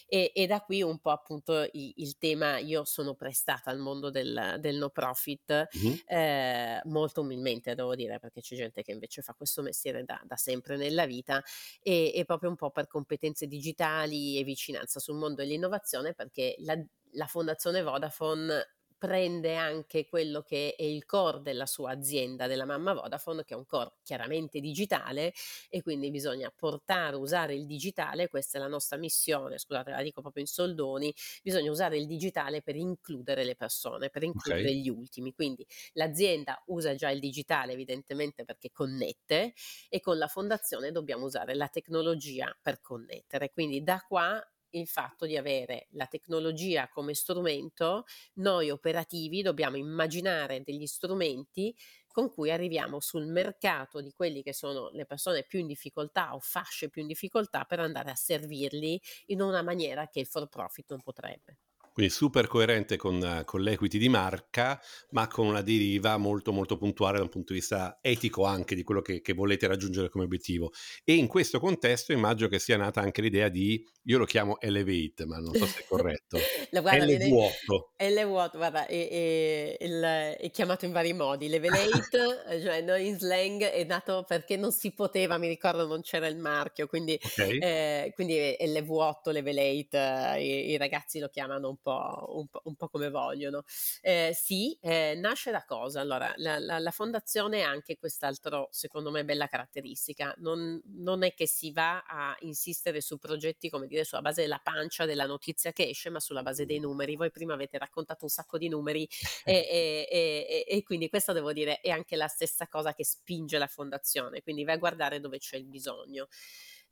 E, 0.08 0.32
e 0.34 0.46
da 0.46 0.60
qui 0.60 0.82
un 0.82 0.98
po' 0.98 1.10
appunto 1.10 1.62
il, 1.72 1.92
il, 1.96 2.18
tema, 2.18 2.58
io 2.58 2.84
sono 2.84 3.14
prestata 3.14 3.70
al 3.70 3.78
mondo 3.78 4.10
del, 4.10 4.56
del 4.58 4.76
no 4.76 4.90
profit. 4.90 5.68
Mm 5.78 5.85
Mh-mh. 5.86 6.00
eh, 6.06 6.80
molto 6.84 7.20
umilmente 7.22 7.74
devo 7.74 7.94
dire, 7.94 8.18
perché 8.18 8.40
c'è 8.40 8.56
gente 8.56 8.82
che 8.82 8.92
invece 8.92 9.22
fa 9.22 9.34
questo 9.34 9.62
mestiere 9.62 10.04
da, 10.04 10.20
da 10.24 10.36
sempre 10.36 10.76
nella 10.76 11.06
vita 11.06 11.42
e, 11.80 12.12
e, 12.14 12.24
proprio 12.24 12.50
un 12.50 12.56
po' 12.56 12.70
per 12.70 12.86
competenze 12.86 13.46
digitali 13.46 14.38
e 14.38 14.44
vicinanza 14.44 15.00
sul 15.00 15.16
mondo 15.16 15.42
dell'innovazione, 15.42 16.14
perché 16.14 16.54
la, 16.58 16.76
la 17.12 17.26
Fondazione 17.26 17.82
Vodafone 17.82 18.75
prende 18.98 19.54
anche 19.56 20.06
quello 20.06 20.42
che 20.42 20.74
è 20.76 20.82
il 20.82 21.04
core 21.04 21.40
della 21.42 21.66
sua 21.66 21.90
azienda, 21.90 22.46
della 22.46 22.64
mamma 22.64 22.94
Vodafone, 22.94 23.44
che 23.44 23.54
è 23.54 23.56
un 23.56 23.66
core 23.66 23.94
chiaramente 24.02 24.60
digitale 24.60 25.32
e 25.68 25.82
quindi 25.82 26.10
bisogna 26.10 26.52
portare, 26.54 27.16
usare 27.16 27.54
il 27.54 27.66
digitale, 27.66 28.28
questa 28.28 28.58
è 28.58 28.60
la 28.60 28.68
nostra 28.68 28.96
missione, 28.96 29.58
scusate 29.58 29.90
la 29.90 30.02
dico 30.02 30.20
proprio 30.20 30.42
in 30.42 30.48
soldoni, 30.48 31.14
bisogna 31.42 31.70
usare 31.70 31.98
il 31.98 32.06
digitale 32.06 32.62
per 32.62 32.76
includere 32.76 33.44
le 33.44 33.54
persone, 33.54 34.10
per 34.10 34.22
includere 34.22 34.68
okay. 34.68 34.80
gli 34.80 34.88
ultimi. 34.88 35.32
Quindi 35.32 35.66
l'azienda 35.94 36.62
usa 36.66 36.94
già 36.94 37.10
il 37.10 37.20
digitale 37.20 37.72
evidentemente 37.72 38.44
perché 38.44 38.70
connette 38.72 39.52
e 39.88 40.00
con 40.00 40.18
la 40.18 40.28
fondazione 40.28 40.92
dobbiamo 40.92 41.26
usare 41.26 41.54
la 41.54 41.68
tecnologia 41.68 42.56
per 42.60 42.80
connettere. 42.80 43.50
Quindi 43.50 43.82
da 43.82 44.00
qua 44.06 44.42
il 44.78 44.86
fatto 44.88 45.26
di 45.26 45.36
avere 45.36 45.86
la 45.92 46.06
tecnologia 46.06 46.88
come 46.88 47.14
strumento, 47.14 48.04
noi 48.34 48.70
operativi 48.70 49.42
dobbiamo 49.42 49.76
immaginare 49.76 50.62
degli 50.62 50.86
strumenti 50.86 51.74
con 52.08 52.30
cui 52.30 52.50
arriviamo 52.50 53.00
sul 53.00 53.26
mercato 53.26 54.00
di 54.00 54.10
quelli 54.12 54.42
che 54.42 54.52
sono 54.54 54.88
le 54.90 55.04
persone 55.06 55.44
più 55.44 55.58
in 55.58 55.66
difficoltà 55.66 56.34
o 56.34 56.40
fasce 56.40 56.88
più 56.88 57.02
in 57.02 57.08
difficoltà 57.08 57.64
per 57.64 57.80
andare 57.80 58.10
a 58.10 58.14
servirli 58.14 59.00
in 59.26 59.42
una 59.42 59.62
maniera 59.62 60.08
che 60.08 60.20
il 60.20 60.26
for 60.26 60.48
profit 60.48 60.90
non 60.90 61.02
potrebbe. 61.02 61.58
Quindi 61.96 62.12
super 62.12 62.46
coerente 62.46 62.98
con, 62.98 63.40
con, 63.46 63.62
l'equity 63.62 63.96
di 63.96 64.10
marca, 64.10 64.78
ma 65.12 65.26
con 65.28 65.46
una 65.46 65.62
deriva 65.62 66.18
molto 66.18 66.52
molto 66.52 66.76
puntuale 66.76 67.16
da 67.16 67.22
un 67.22 67.30
punto 67.30 67.54
di 67.54 67.60
vista 67.60 68.00
etico 68.02 68.44
anche 68.44 68.74
di 68.74 68.82
quello 68.82 69.00
che, 69.00 69.22
che 69.22 69.32
volete 69.32 69.66
raggiungere 69.66 70.10
come 70.10 70.24
obiettivo. 70.24 70.72
E 71.02 71.14
in 71.14 71.26
questo 71.26 71.58
contesto 71.58 72.12
immagino 72.12 72.50
che 72.50 72.58
sia 72.58 72.76
nata 72.76 73.00
anche 73.00 73.22
l'idea 73.22 73.48
di, 73.48 73.82
io 74.02 74.18
lo 74.18 74.26
chiamo 74.26 74.60
Elevate, 74.60 75.24
ma 75.24 75.38
non 75.38 75.54
so 75.54 75.64
se 75.64 75.80
è 75.80 75.84
corretto. 75.88 76.36
L 76.70 77.28
vuoto. 77.30 77.92
L 77.96 78.24
vuoto, 78.26 78.58
guarda, 78.58 78.84
è, 78.84 79.08
è, 79.08 79.76
è, 79.78 80.36
è, 80.36 80.50
chiamato 80.50 80.84
in 80.84 80.92
vari 80.92 81.14
modi. 81.14 81.48
Levelate, 81.48 82.44
cioè 82.62 82.82
noi 82.82 83.06
in 83.06 83.18
slang 83.18 83.62
è 83.62 83.84
nato 83.84 84.22
perché 84.28 84.58
non 84.58 84.70
si 84.70 84.92
poteva, 84.92 85.38
mi 85.38 85.48
ricordo 85.48 85.86
non 85.86 86.02
c'era 86.02 86.26
il 86.26 86.36
marchio, 86.36 86.86
quindi, 86.88 87.18
okay. 87.22 87.58
eh, 87.58 88.12
quindi 88.14 88.54
L 88.60 88.82
vuoto, 88.84 89.30
Levelate, 89.30 90.34
i, 90.40 90.72
i 90.72 90.76
ragazzi 90.76 91.20
lo 91.20 91.30
chiamano 91.30 91.70
un 91.70 91.78
po' 91.86 92.34
un 92.36 92.48
po', 92.48 92.60
un 92.64 92.74
po 92.74 92.88
come 92.88 93.10
vogliono. 93.10 93.62
Eh, 94.00 94.32
sì, 94.34 94.76
eh, 94.80 95.14
nasce 95.14 95.52
da 95.52 95.64
cosa? 95.64 96.00
Allora, 96.00 96.32
la, 96.36 96.58
la, 96.58 96.80
la, 96.80 96.90
fondazione 96.90 97.62
ha 97.62 97.68
anche 97.70 97.96
quest'altro, 97.96 98.68
secondo 98.72 99.12
me, 99.12 99.24
bella 99.24 99.46
caratteristica. 99.46 100.34
Non, 100.38 100.80
non, 100.96 101.22
è 101.22 101.32
che 101.32 101.46
si 101.46 101.70
va 101.70 102.02
a 102.02 102.36
insistere 102.40 103.00
su 103.00 103.18
progetti, 103.18 103.70
come 103.70 103.86
dire, 103.86 104.02
sulla 104.02 104.20
base 104.20 104.42
della 104.42 104.60
pancia 104.62 105.04
della 105.04 105.26
notizia 105.26 105.72
che 105.72 105.88
esce, 105.88 106.10
ma 106.10 106.18
sulla 106.18 106.42
base 106.42 106.66
dei 106.66 106.80
numeri. 106.80 107.14
Voi 107.14 107.30
prima 107.30 107.54
avete 107.54 107.78
raccontato 107.78 108.24
un 108.24 108.30
sacco 108.30 108.58
di 108.58 108.68
numeri 108.68 109.08
e, 109.44 109.54
e, 109.54 110.08
e, 110.10 110.64
e 110.66 110.82
quindi 110.82 111.08
questo 111.08 111.32
devo 111.32 111.52
dire 111.52 111.80
è 111.80 111.90
anche 111.90 112.16
la 112.16 112.26
stessa 112.26 112.66
cosa 112.66 112.94
che 112.94 113.04
spinge 113.04 113.58
la 113.58 113.68
fondazione, 113.68 114.42
quindi 114.42 114.64
vai 114.64 114.74
a 114.74 114.78
guardare 114.78 115.20
dove 115.20 115.38
c'è 115.38 115.56
il 115.56 115.66
bisogno. 115.66 116.26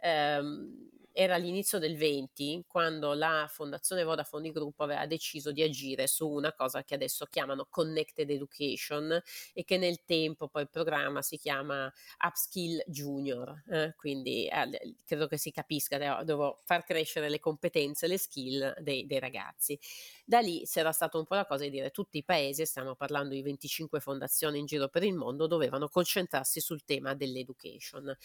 Um, 0.02 0.92
era 1.16 1.36
l'inizio 1.36 1.78
del 1.78 1.96
20 1.96 2.64
quando 2.66 3.14
la 3.14 3.46
fondazione 3.48 4.02
Vodafone 4.02 4.50
Gruppo 4.50 4.82
aveva 4.82 5.06
deciso 5.06 5.52
di 5.52 5.62
agire 5.62 6.08
su 6.08 6.28
una 6.28 6.52
cosa 6.52 6.82
che 6.82 6.94
adesso 6.94 7.26
chiamano 7.26 7.68
Connected 7.70 8.28
Education 8.28 9.22
e 9.52 9.62
che 9.64 9.78
nel 9.78 10.02
tempo 10.04 10.48
poi 10.48 10.62
il 10.62 10.68
programma 10.68 11.22
si 11.22 11.38
chiama 11.38 11.90
Upskill 12.26 12.82
Junior, 12.88 13.62
eh, 13.70 13.94
quindi 13.96 14.48
eh, 14.48 14.96
credo 15.04 15.28
che 15.28 15.38
si 15.38 15.52
capisca, 15.52 16.24
devo 16.24 16.60
far 16.64 16.82
crescere 16.82 17.28
le 17.28 17.38
competenze, 17.38 18.08
le 18.08 18.18
skill 18.18 18.74
dei, 18.80 19.06
dei 19.06 19.20
ragazzi. 19.20 19.78
Da 20.24 20.40
lì 20.40 20.66
si 20.66 20.80
era 20.80 20.90
stata 20.90 21.16
un 21.16 21.26
po' 21.26 21.36
la 21.36 21.46
cosa 21.46 21.62
di 21.62 21.70
dire 21.70 21.92
tutti 21.92 22.18
i 22.18 22.24
paesi, 22.24 22.66
stiamo 22.66 22.96
parlando 22.96 23.34
di 23.34 23.42
25 23.42 24.00
fondazioni 24.00 24.58
in 24.58 24.66
giro 24.66 24.88
per 24.88 25.04
il 25.04 25.14
mondo, 25.14 25.46
dovevano 25.46 25.88
concentrarsi 25.88 26.58
sul 26.60 26.82
tema 26.82 27.14
dell'education 27.14 28.16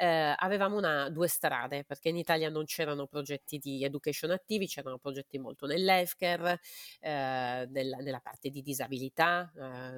eh, 0.00 0.34
avevamo 0.34 0.78
una, 0.78 1.10
due 1.10 1.28
strade, 1.28 1.84
perché 1.84 2.08
in 2.08 2.16
Italia 2.16 2.48
non 2.48 2.64
c'erano 2.64 3.06
progetti 3.06 3.58
di 3.58 3.84
education 3.84 4.30
attivi, 4.30 4.66
c'erano 4.66 4.96
progetti 4.96 5.38
molto 5.38 5.66
nell'healthcare, 5.66 6.58
eh, 7.00 7.68
nella, 7.68 7.98
nella, 7.98 8.20
parte 8.20 8.48
di 8.48 8.62
disabilità 8.62 9.52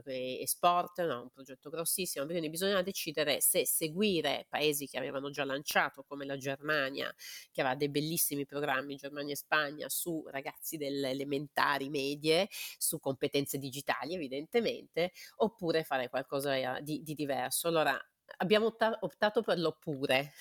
eh, 0.04 0.40
e, 0.40 0.47
sport, 0.49 1.06
no, 1.06 1.23
un 1.23 1.30
progetto 1.30 1.71
grossissimo, 1.71 2.26
quindi 2.26 2.50
bisognava 2.50 2.82
decidere 2.82 3.40
se 3.40 3.64
seguire 3.64 4.47
paesi 4.49 4.88
che 4.88 4.99
avevano 4.99 5.30
già 5.30 5.44
lanciato, 5.44 6.02
come 6.02 6.25
la 6.25 6.37
Germania, 6.37 7.14
che 7.52 7.61
aveva 7.61 7.76
dei 7.76 7.88
bellissimi 7.88 8.44
programmi, 8.44 8.97
Germania 8.97 9.35
e 9.35 9.37
Spagna, 9.37 9.88
su 9.88 10.25
ragazzi 10.32 10.76
delle 10.76 11.11
elementari, 11.11 11.88
medie, 11.90 12.49
su 12.76 12.99
competenze 12.99 13.56
digitali 13.56 14.14
evidentemente, 14.14 15.12
oppure 15.37 15.85
fare 15.85 16.09
qualcosa 16.09 16.80
di, 16.80 17.02
di 17.04 17.14
diverso. 17.14 17.68
Allora, 17.68 17.97
abbiamo 18.38 18.74
optato 19.00 19.42
per 19.42 19.58
l'oppure, 19.58 20.32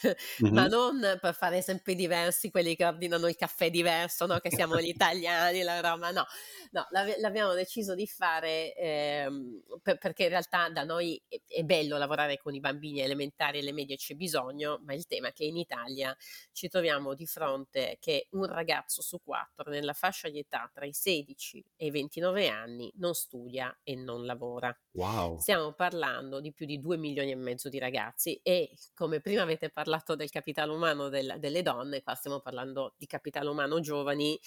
mm-hmm. 0.44 0.54
ma 0.54 0.68
non 0.68 1.18
per 1.20 1.34
fare 1.34 1.58
esempi 1.58 1.96
diversi, 1.96 2.50
quelli 2.52 2.76
che 2.76 2.86
ordinano 2.86 3.28
il 3.28 3.36
caffè 3.36 3.70
diverso, 3.70 4.26
no? 4.26 4.40
che 4.40 4.52
siamo 4.52 4.80
gli 4.80 4.88
italiani, 4.90 5.62
la 5.62 5.80
roba, 5.80 6.12
no, 6.12 6.26
no 6.72 6.88
l'abbiamo 7.20 7.54
deciso 7.54 7.96
di 7.96 8.08
fare 8.08 8.74
ehm, 8.76 9.62
per, 9.82 9.98
perché 9.98 10.24
in 10.24 10.30
realtà 10.30 10.70
da 10.70 10.84
noi 10.84 11.22
è, 11.28 11.40
è, 11.48 11.64
bello 11.64 11.98
lavorare 11.98 12.38
con 12.38 12.54
i 12.54 12.60
bambini 12.60 13.02
elementari 13.02 13.60
e 13.60 13.62
le 13.62 13.74
medie 13.74 13.96
c'è 13.96 14.16
bisogno, 14.16 14.80
ma 14.86 14.94
il 14.94 15.06
tema 15.06 15.30
è 15.30 15.34
che 15.34 15.46
in 15.46 15.58
Italia 15.58 16.16
ci 16.52 16.68
troviamo 16.68 17.14
di 17.14 17.26
fronte 17.26 17.98
che 18.00 18.28
un 18.32 18.46
ragazzo 18.46 19.02
su 19.02 19.20
quattro 19.24 19.70
nella 19.72 19.94
fascia 19.94 20.30
di 20.30 20.40
età 20.40 20.70
tra 20.74 20.86
i 20.86 20.94
16 20.94 21.66
e 21.76 21.86
i 21.88 21.92
29 21.92 22.48
anni 22.48 22.92
non 22.96 23.14
studia 23.14 23.78
e 23.84 23.96
non 23.96 24.26
lavora. 24.26 24.76
Wow. 24.92 25.40
Stiamo 25.40 25.74
parlando 25.74 26.40
di 26.40 26.54
più 26.54 26.66
di 26.66 26.80
2 26.80 26.98
milioni 26.98 27.32
e 27.32 27.36
mezzo 27.36 27.70
di 27.70 27.80
ragazzi 27.82 28.40
e 28.42 28.72
come 28.94 29.20
prima 29.20 29.42
avete 29.42 29.70
parlato 29.70 30.16
del 30.16 30.30
capitale 30.30 30.72
umano 30.72 31.10
del, 31.10 31.36
delle 31.40 31.62
donne, 31.62 32.02
qua 32.02 32.16
stiamo 32.16 32.40
parlando 32.40 32.96
di 32.98 33.06
capitale 33.08 33.50
umano 33.50 33.80
giovani. 33.80 34.40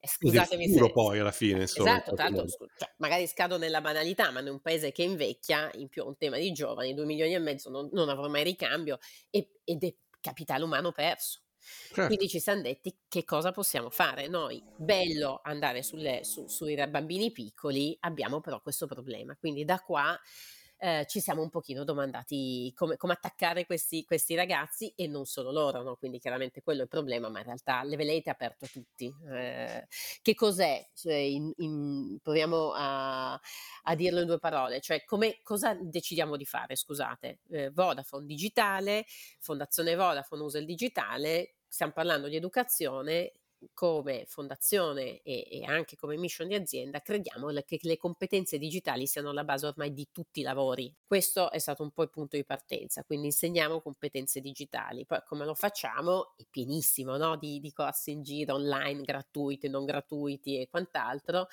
Scusatemi 0.00 0.68
se... 0.68 0.92
poi 0.92 1.18
alla 1.18 1.32
fine, 1.32 1.62
insomma. 1.62 1.90
Esatto, 1.90 2.14
tanto, 2.14 2.46
cioè, 2.46 2.92
magari 2.98 3.26
scado 3.26 3.58
nella 3.58 3.80
banalità, 3.80 4.30
ma 4.30 4.40
in 4.40 4.48
un 4.48 4.60
paese 4.60 4.92
che 4.92 5.02
invecchia, 5.02 5.70
in 5.74 5.88
più 5.88 6.06
un 6.06 6.16
tema 6.16 6.38
di 6.38 6.52
giovani, 6.52 6.94
2 6.94 7.04
milioni 7.04 7.34
e 7.34 7.38
mezzo 7.38 7.68
non, 7.68 7.88
non 7.92 8.08
avrò 8.08 8.28
mai 8.28 8.44
ricambio 8.44 8.98
e, 9.30 9.60
ed 9.64 9.84
è 9.84 9.94
capitale 10.20 10.64
umano 10.64 10.92
perso. 10.92 11.42
Certo. 11.60 12.06
Quindi 12.06 12.28
ci 12.28 12.40
siamo 12.40 12.62
detti 12.62 12.96
che 13.08 13.24
cosa 13.24 13.50
possiamo 13.50 13.90
fare 13.90 14.28
noi. 14.28 14.62
Bello 14.76 15.40
andare 15.42 15.82
sulle, 15.82 16.24
su, 16.24 16.46
sui 16.46 16.74
bambini 16.88 17.32
piccoli, 17.32 17.96
abbiamo 18.00 18.40
però 18.40 18.60
questo 18.62 18.86
problema. 18.86 19.36
Quindi 19.36 19.64
da 19.64 19.80
qua 19.80 20.18
eh, 20.78 21.04
ci 21.08 21.20
siamo 21.20 21.42
un 21.42 21.50
pochino 21.50 21.82
domandati 21.82 22.72
come, 22.74 22.96
come 22.96 23.12
attaccare 23.12 23.66
questi, 23.66 24.04
questi, 24.04 24.36
ragazzi 24.36 24.92
e 24.94 25.08
non 25.08 25.24
solo 25.24 25.50
loro, 25.50 25.82
no? 25.82 25.96
quindi 25.96 26.18
chiaramente 26.20 26.62
quello 26.62 26.80
è 26.80 26.82
il 26.84 26.88
problema, 26.88 27.28
ma 27.28 27.38
in 27.38 27.44
realtà 27.44 27.82
Levelate 27.82 28.22
è 28.24 28.30
aperto 28.30 28.64
a 28.64 28.68
tutti. 28.68 29.12
Eh, 29.28 29.86
che 30.22 30.34
cos'è? 30.34 30.88
Cioè, 30.94 31.14
in, 31.14 31.52
in, 31.56 32.18
proviamo 32.22 32.72
a, 32.74 33.32
a, 33.32 33.94
dirlo 33.96 34.20
in 34.20 34.26
due 34.26 34.38
parole, 34.38 34.80
cioè 34.80 35.04
come, 35.04 35.40
cosa 35.42 35.74
decidiamo 35.74 36.36
di 36.36 36.44
fare? 36.44 36.76
Scusate, 36.76 37.40
eh, 37.50 37.70
Vodafone 37.70 38.26
digitale, 38.26 39.04
Fondazione 39.40 39.96
Vodafone 39.96 40.42
usa 40.42 40.58
il 40.58 40.64
digitale, 40.66 41.56
stiamo 41.66 41.92
parlando 41.92 42.28
di 42.28 42.36
educazione, 42.36 43.32
come 43.74 44.24
fondazione 44.26 45.20
e, 45.22 45.46
e, 45.50 45.64
anche 45.64 45.96
come 45.96 46.16
mission 46.16 46.48
di 46.48 46.54
azienda 46.54 47.00
crediamo 47.00 47.52
che 47.64 47.78
le 47.82 47.96
competenze 47.96 48.58
digitali 48.58 49.06
siano 49.06 49.32
la 49.32 49.44
base 49.44 49.66
ormai 49.66 49.92
di 49.92 50.08
tutti 50.12 50.40
i 50.40 50.42
lavori. 50.42 50.94
Questo 51.06 51.50
è 51.50 51.58
stato 51.58 51.82
un 51.82 51.90
po' 51.90 52.02
il 52.02 52.10
punto 52.10 52.36
di 52.36 52.44
partenza, 52.44 53.04
quindi 53.04 53.26
insegniamo 53.26 53.80
competenze 53.80 54.40
digitali. 54.40 55.06
Poi 55.06 55.20
come 55.26 55.44
lo 55.44 55.54
facciamo? 55.54 56.34
È 56.36 56.44
pienissimo 56.48 57.16
no? 57.16 57.36
di, 57.36 57.60
di 57.60 57.72
corsi 57.72 58.12
in 58.12 58.22
giro 58.22 58.54
online, 58.54 59.02
gratuiti, 59.02 59.68
non 59.68 59.84
gratuiti 59.84 60.60
e 60.60 60.68
quant'altro, 60.68 61.48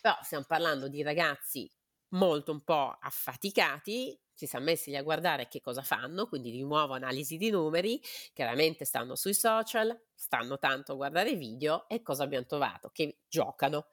però 0.00 0.16
stiamo 0.22 0.44
parlando 0.46 0.88
di 0.88 1.02
ragazzi 1.02 1.70
molto 2.10 2.52
un 2.52 2.62
po' 2.62 2.96
affaticati 3.00 4.18
ci 4.40 4.46
siamo 4.46 4.64
messi 4.66 4.94
a 4.96 5.02
guardare 5.02 5.48
che 5.48 5.60
cosa 5.60 5.82
fanno, 5.82 6.26
quindi 6.26 6.50
di 6.50 6.62
nuovo 6.62 6.94
analisi 6.94 7.36
di 7.36 7.50
numeri, 7.50 8.00
chiaramente 8.32 8.84
stanno 8.86 9.14
sui 9.16 9.34
social, 9.34 9.98
stanno 10.14 10.58
tanto 10.58 10.92
a 10.92 10.94
guardare 10.94 11.34
video 11.36 11.86
e 11.88 12.00
cosa 12.02 12.24
abbiamo 12.24 12.46
trovato? 12.46 12.90
Che 12.92 13.18
giocano. 13.28 13.88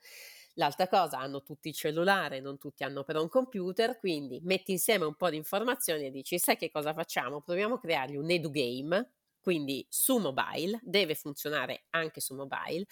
L'altra 0.56 0.88
cosa, 0.88 1.20
hanno 1.20 1.44
tutti 1.44 1.68
il 1.68 1.75
cellulare, 1.75 2.39
non 2.39 2.58
tutti 2.58 2.84
hanno 2.84 3.04
però 3.04 3.22
un 3.22 3.30
computer, 3.30 4.00
quindi 4.00 4.39
metti 4.44 4.72
insieme 4.72 5.06
un 5.06 5.16
po' 5.16 5.30
di 5.30 5.36
informazioni 5.36 6.06
e 6.06 6.12
dici, 6.12 6.39
sai 6.39 6.56
che 6.58 6.72
cosa 6.72 6.94
facciamo? 6.94 7.42
Proviamo 7.42 7.75
a 7.75 7.80
creargli 7.80 8.16
un 8.16 8.30
edu 8.32 8.50
game, 8.50 9.12
quindi 9.42 9.86
su 9.89 10.18
mobile, 10.18 10.80
deve 10.82 11.13
funzionare 11.13 11.86
anche 11.92 12.22
su 12.22 12.34
mobile, 12.36 12.86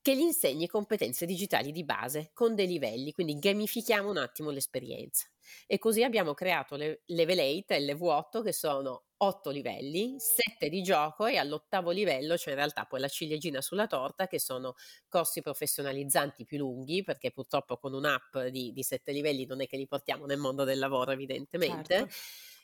che 0.00 0.14
gli 0.16 0.20
insegni 0.20 0.68
competenze 0.68 1.26
digitali 1.26 1.72
di 1.72 1.84
base 1.84 2.30
con 2.32 2.54
dei 2.54 2.66
livelli, 2.68 3.12
quindi 3.12 3.38
gamifichiamo 3.38 4.08
un 4.10 4.18
attimo 4.18 4.50
l'esperienza. 4.50 5.26
E 5.66 5.78
così 5.78 6.02
abbiamo 6.02 6.34
creato 6.34 6.76
le 6.76 7.02
Level 7.06 7.38
8 7.38 7.74
e 7.74 7.80
Level 7.80 8.08
8 8.08 8.42
che 8.42 8.52
sono 8.52 9.04
otto 9.18 9.50
livelli, 9.50 10.16
sette 10.18 10.68
di 10.68 10.82
gioco 10.82 11.26
e 11.26 11.36
all'ottavo 11.38 11.90
livello 11.90 12.34
c'è 12.36 12.50
in 12.50 12.56
realtà 12.56 12.84
poi 12.84 13.00
la 13.00 13.08
ciliegina 13.08 13.62
sulla 13.62 13.86
torta 13.86 14.26
che 14.26 14.38
sono 14.38 14.74
corsi 15.08 15.40
professionalizzanti 15.40 16.44
più 16.44 16.58
lunghi 16.58 17.02
perché 17.02 17.30
purtroppo 17.30 17.78
con 17.78 17.94
un'app 17.94 18.38
di, 18.50 18.72
di 18.72 18.82
sette 18.82 19.12
livelli 19.12 19.46
non 19.46 19.62
è 19.62 19.66
che 19.66 19.78
li 19.78 19.86
portiamo 19.86 20.26
nel 20.26 20.38
mondo 20.38 20.64
del 20.64 20.78
lavoro 20.78 21.12
evidentemente. 21.12 21.96
Certo 21.96 22.14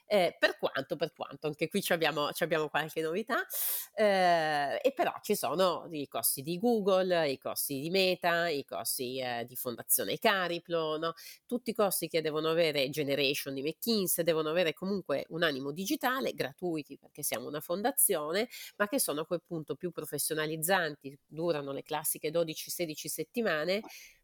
eh, 0.06 0.36
per 0.38 0.58
quanto, 0.58 0.96
per 0.96 1.12
quanto, 1.12 1.46
anche 1.46 1.68
qui 1.68 1.82
abbiamo, 1.88 2.28
abbiamo 2.38 2.68
qualche 2.68 3.00
novità, 3.00 3.46
eh, 3.94 4.78
e 4.82 4.92
però 4.92 5.12
ci 5.22 5.34
sono 5.34 5.88
i 5.90 6.06
costi 6.08 6.42
di 6.42 6.58
Google, 6.58 7.30
i 7.30 7.38
costi 7.38 7.80
di 7.80 7.90
Meta, 7.90 8.48
i 8.48 8.64
costi 8.64 9.18
eh, 9.18 9.44
di 9.46 9.56
Fondazione 9.56 10.18
Cariplo, 10.18 10.98
no? 10.98 11.14
tutti 11.46 11.70
i 11.70 11.74
costi 11.74 12.08
che 12.08 12.20
devono 12.20 12.50
avere 12.50 12.88
Generation 12.90 13.54
di 13.54 13.62
McKinsey, 13.62 14.24
devono 14.24 14.50
avere 14.50 14.74
comunque 14.74 15.24
un 15.30 15.42
animo 15.42 15.72
digitale, 15.72 16.32
gratuiti 16.32 16.98
perché 16.98 17.22
siamo 17.22 17.48
una 17.48 17.60
fondazione, 17.60 18.48
ma 18.76 18.88
che 18.88 18.98
sono 18.98 19.22
a 19.22 19.26
quel 19.26 19.42
punto 19.46 19.74
più 19.76 19.90
professionalizzanti, 19.90 21.18
durano 21.26 21.72
le 21.72 21.82
classiche 21.82 22.30
12-16 22.30 23.06
settimane 23.06 23.80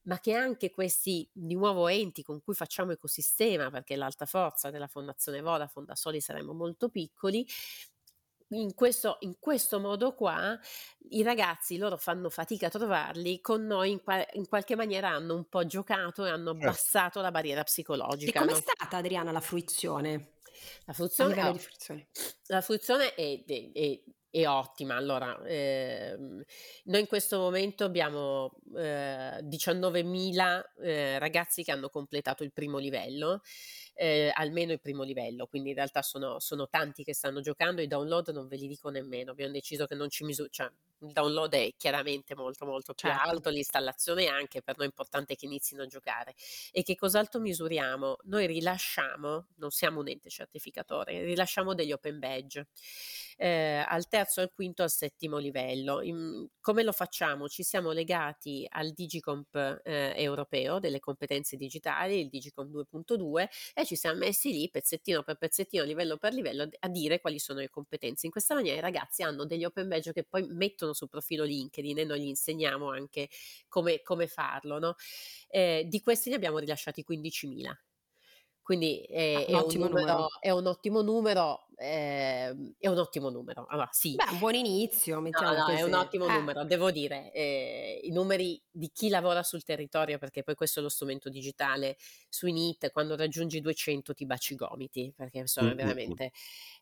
ma 0.09 0.19
che 0.21 0.33
anche 0.33 0.71
questi 0.71 1.29
di 1.31 1.55
nuovo 1.55 1.87
enti 1.87 2.23
con 2.23 2.41
cui 2.41 2.55
facciamo 2.55 2.93
ecosistema, 2.93 3.71
perché 3.71 3.95
l'alta 3.95 4.25
forza 4.25 4.71
della 4.71 4.87
Fondazione 4.87 5.43
Vodafone 5.43 5.87
da 5.87 5.95
soli 5.95 6.21
saremmo 6.21 6.55
molto 6.55 6.89
piccoli, 6.89 7.47
in 8.51 8.73
questo, 8.75 9.19
in 9.21 9.35
questo, 9.39 9.79
modo 9.79 10.15
qua 10.15 10.59
i 11.11 11.23
ragazzi 11.23 11.77
loro 11.77 11.99
fanno 11.99 12.31
fatica 12.31 12.69
a 12.69 12.71
trovarli, 12.71 13.43
con 13.43 13.67
noi 13.67 13.91
in, 13.91 14.03
qua, 14.03 14.27
in 14.33 14.49
qualche 14.49 14.75
maniera 14.75 15.11
hanno 15.11 15.35
un 15.35 15.47
po' 15.47 15.67
giocato 15.67 16.25
e 16.25 16.31
hanno 16.31 16.53
certo. 16.53 16.67
abbassato 16.67 17.21
la 17.21 17.31
barriera 17.31 17.63
psicologica. 17.63 18.39
E 18.39 18.43
com'è 18.43 18.53
no? 18.53 18.59
stata 18.59 18.97
Adriana 18.97 19.31
la 19.33 19.43
fruizione? 19.43 20.37
La 20.87 20.95
fruizione, 20.95 21.43
oh, 21.43 21.55
fruizione. 21.55 22.09
La 22.47 22.63
fruizione 22.63 23.15
è, 23.15 23.45
è, 23.45 23.71
è 23.73 24.03
è 24.31 24.47
ottima. 24.47 24.97
Allora, 24.97 25.41
ehm, 25.45 26.43
noi 26.85 27.01
in 27.01 27.07
questo 27.07 27.39
momento 27.39 27.85
abbiamo 27.85 28.53
eh, 28.77 29.41
19.000 29.43 30.75
eh, 30.83 31.19
ragazzi 31.19 31.63
che 31.65 31.73
hanno 31.73 31.89
completato 31.89 32.45
il 32.45 32.53
primo 32.53 32.79
livello, 32.79 33.43
eh, 34.01 34.31
almeno 34.33 34.71
il 34.71 34.81
primo 34.81 35.03
livello, 35.03 35.49
quindi 35.49 35.71
in 35.71 35.75
realtà 35.75 36.03
sono, 36.03 36.39
sono, 36.39 36.69
tanti 36.69 37.03
che 37.03 37.15
stanno 37.15 37.41
giocando, 37.41 37.83
i 37.83 37.89
download 37.89 38.29
non 38.29 38.47
ve 38.47 38.55
li 38.57 38.69
dico 38.69 38.91
nemmeno, 38.91 39.33
abbiamo 39.33 39.51
deciso 39.51 39.87
che 39.87 39.97
non 39.97 40.09
ci 40.09 40.23
misuriamo, 40.23 40.53
cioè 40.53 40.71
il 41.01 41.13
download 41.13 41.53
è 41.55 41.73
chiaramente 41.77 42.35
molto 42.35 42.65
molto 42.65 42.95
più 42.95 43.09
certo. 43.09 43.29
alto, 43.29 43.51
l'installazione 43.51 44.25
è 44.25 44.29
anche 44.29 44.63
per 44.63 44.77
noi 44.77 44.87
importante 44.87 45.35
che 45.35 45.47
inizino 45.47 45.83
a 45.83 45.87
giocare. 45.87 46.35
E 46.73 46.83
che 46.83 46.97
cos'altro 46.97 47.41
misuriamo? 47.41 48.19
Noi 48.25 48.47
rilasciamo, 48.47 49.47
non 49.57 49.71
siamo 49.71 50.01
un 50.01 50.09
ente 50.09 50.29
certificatore, 50.29 51.23
rilasciamo 51.23 51.75
degli 51.75 51.93
open 51.93 52.19
badge 52.19 52.67
eh, 53.37 53.85
al 53.87 54.09
terzo, 54.09 54.41
al 54.41 54.51
quinto, 54.53 54.83
al 54.83 54.91
settimo 54.91 55.39
livello. 55.39 56.03
In, 56.03 56.49
come 56.61 56.83
lo 56.83 56.93
facciamo? 56.93 57.49
Ci 57.49 57.63
siamo 57.63 57.93
legati 57.93 58.67
al 58.69 58.91
Digicomp 58.91 59.55
eh, 59.85 60.13
europeo 60.17 60.81
delle 60.81 60.99
competenze 60.99 61.57
digitali, 61.57 62.21
il 62.21 62.29
Digicomp 62.29 62.71
2.2 62.71 63.47
e 63.75 63.85
ci 63.89 63.97
siamo 63.97 64.19
messi 64.19 64.53
lì 64.53 64.69
pezzettino 64.69 65.23
per 65.23 65.37
pezzettino, 65.37 65.83
livello 65.83 66.19
per 66.19 66.35
livello 66.35 66.69
a 66.81 66.89
dire 66.89 67.21
quali 67.21 67.39
sono 67.39 67.61
le 67.61 67.71
competenze. 67.71 68.27
In 68.27 68.33
questa 68.33 68.55
maniera 68.55 68.77
i 68.77 68.81
ragazzi 68.81 69.23
hanno 69.23 69.47
degli 69.47 69.65
open 69.65 69.89
badge 69.89 70.13
che 70.13 70.25
poi 70.25 70.47
mettono 70.49 70.93
sul 70.93 71.09
profilo 71.09 71.45
LinkedIn 71.45 71.99
e 72.01 72.05
noi 72.05 72.21
gli 72.21 72.27
insegniamo 72.27 72.91
anche 72.91 73.29
come, 73.67 74.03
come 74.03 74.27
farlo. 74.27 74.79
No? 74.79 74.95
Eh, 75.49 75.87
di 75.89 76.01
questi 76.03 76.29
ne 76.29 76.37
abbiamo 76.37 76.59
rilasciati 76.59 77.03
15.000. 77.09 77.88
Quindi 78.69 79.01
è, 79.01 79.47
ah, 79.49 79.65
un, 79.65 79.71
è, 79.71 79.77
un 79.77 79.89
numero, 79.89 80.27
è 80.41 80.51
un, 80.51 80.67
ottimo 80.67 81.01
numero, 81.01 81.69
eh, 81.75 82.55
è 82.79 82.87
un 82.87 82.99
ottimo 82.99 83.31
numero. 83.31 83.65
Allora, 83.71 83.89
sì. 83.93 84.15
Beh, 84.15 84.33
un 84.33 84.39
buon 84.39 84.57
inizio, 84.57 85.23
mettiamo 85.23 85.55
no, 85.55 85.69
no, 85.69 85.69
è 85.69 85.81
un 85.81 85.95
ottimo 85.95 86.27
eh. 86.27 86.33
numero, 86.35 86.65
devo 86.65 86.91
dire. 86.91 87.33
Eh, 87.33 87.99
I 88.03 88.11
numeri 88.11 88.63
di 88.71 88.91
chi 88.93 89.09
lavora 89.09 89.43
sul 89.43 89.65
territorio, 89.65 90.19
perché 90.19 90.43
poi 90.43 90.55
questo 90.55 90.81
è 90.81 90.83
lo 90.83 90.91
strumento 90.91 91.31
digitale, 91.31 91.97
su 92.29 92.47
Init, 92.47 92.91
quando 92.91 93.17
raggiungi 93.17 93.63
200 93.63 94.13
ti 94.13 94.27
baci 94.27 94.53
i 94.53 94.57
gomiti, 94.57 95.15
perché 95.17 95.47
sono 95.47 95.69
mm-hmm. 95.69 95.77
veramente... 95.79 96.33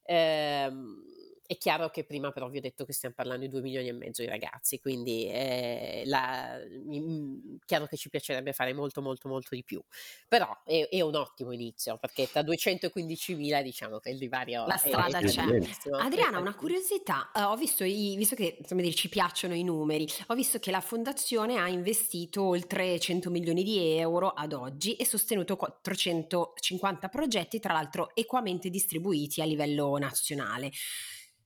Ehm, 0.07 1.05
è 1.47 1.57
chiaro 1.57 1.91
che 1.91 2.05
prima 2.05 2.31
però 2.33 2.49
vi 2.49 2.59
ho 2.59 2.61
detto 2.61 2.85
che 2.85 2.93
stiamo 2.93 3.15
parlando 3.15 3.45
di 3.45 3.51
2 3.51 3.61
milioni 3.61 3.89
e 3.89 3.93
mezzo 3.93 4.23
di 4.23 4.29
ragazzi, 4.29 4.81
quindi 4.81 5.27
è 5.27 6.03
la, 6.07 6.59
mh, 6.59 7.59
chiaro 7.65 7.87
che 7.87 7.97
ci 7.97 8.09
piacerebbe 8.09 8.53
fare 8.53 8.73
molto 8.73 9.01
molto 9.03 9.29
molto 9.29 9.55
di 9.55 9.65
più, 9.65 9.83
però 10.29 10.63
è, 10.65 10.89
è 10.91 11.01
un 11.01 11.15
ottimo 11.15 11.53
inizio 11.53 11.99
perché 11.99 12.29
tra 12.31 12.43
215 12.43 13.35
mila 13.35 13.63
diciamo 13.63 13.99
che 13.99 14.11
il 14.11 14.19
divario 14.19 14.67
la 14.67 14.77
strada 14.77 15.19
è, 15.19 15.25
c'è. 15.25 15.45
Adriana, 15.93 16.39
una 16.39 16.55
curiosità, 16.55 17.31
uh, 17.35 17.41
ho 17.43 17.57
visto, 17.57 17.85
i, 17.85 18.17
visto 18.17 18.35
che 18.35 18.59
dire, 18.69 18.95
ci 18.95 19.09
piacciono 19.09 19.55
i 19.55 19.63
numeri, 19.63 20.07
ho 20.29 20.35
visto 20.35 20.59
che 20.59 20.71
la 20.71 20.81
fondazione 20.81 21.57
ha 21.57 21.69
investito 21.69 22.43
oltre 22.43 22.99
100 22.99 23.31
milioni 23.31 23.63
di 23.63 23.79
euro 23.99 24.31
ad 24.31 24.53
oggi 24.53 24.95
e 24.97 25.05
sostenuto 25.05 25.57
450 25.57 27.09
progetti, 27.09 27.61
tra 27.61 27.73
l'altro 27.73 28.11
equamente 28.15 28.71
distribuiti 28.71 29.41
a 29.41 29.45
livello 29.45 29.97
nazionale. 29.99 30.71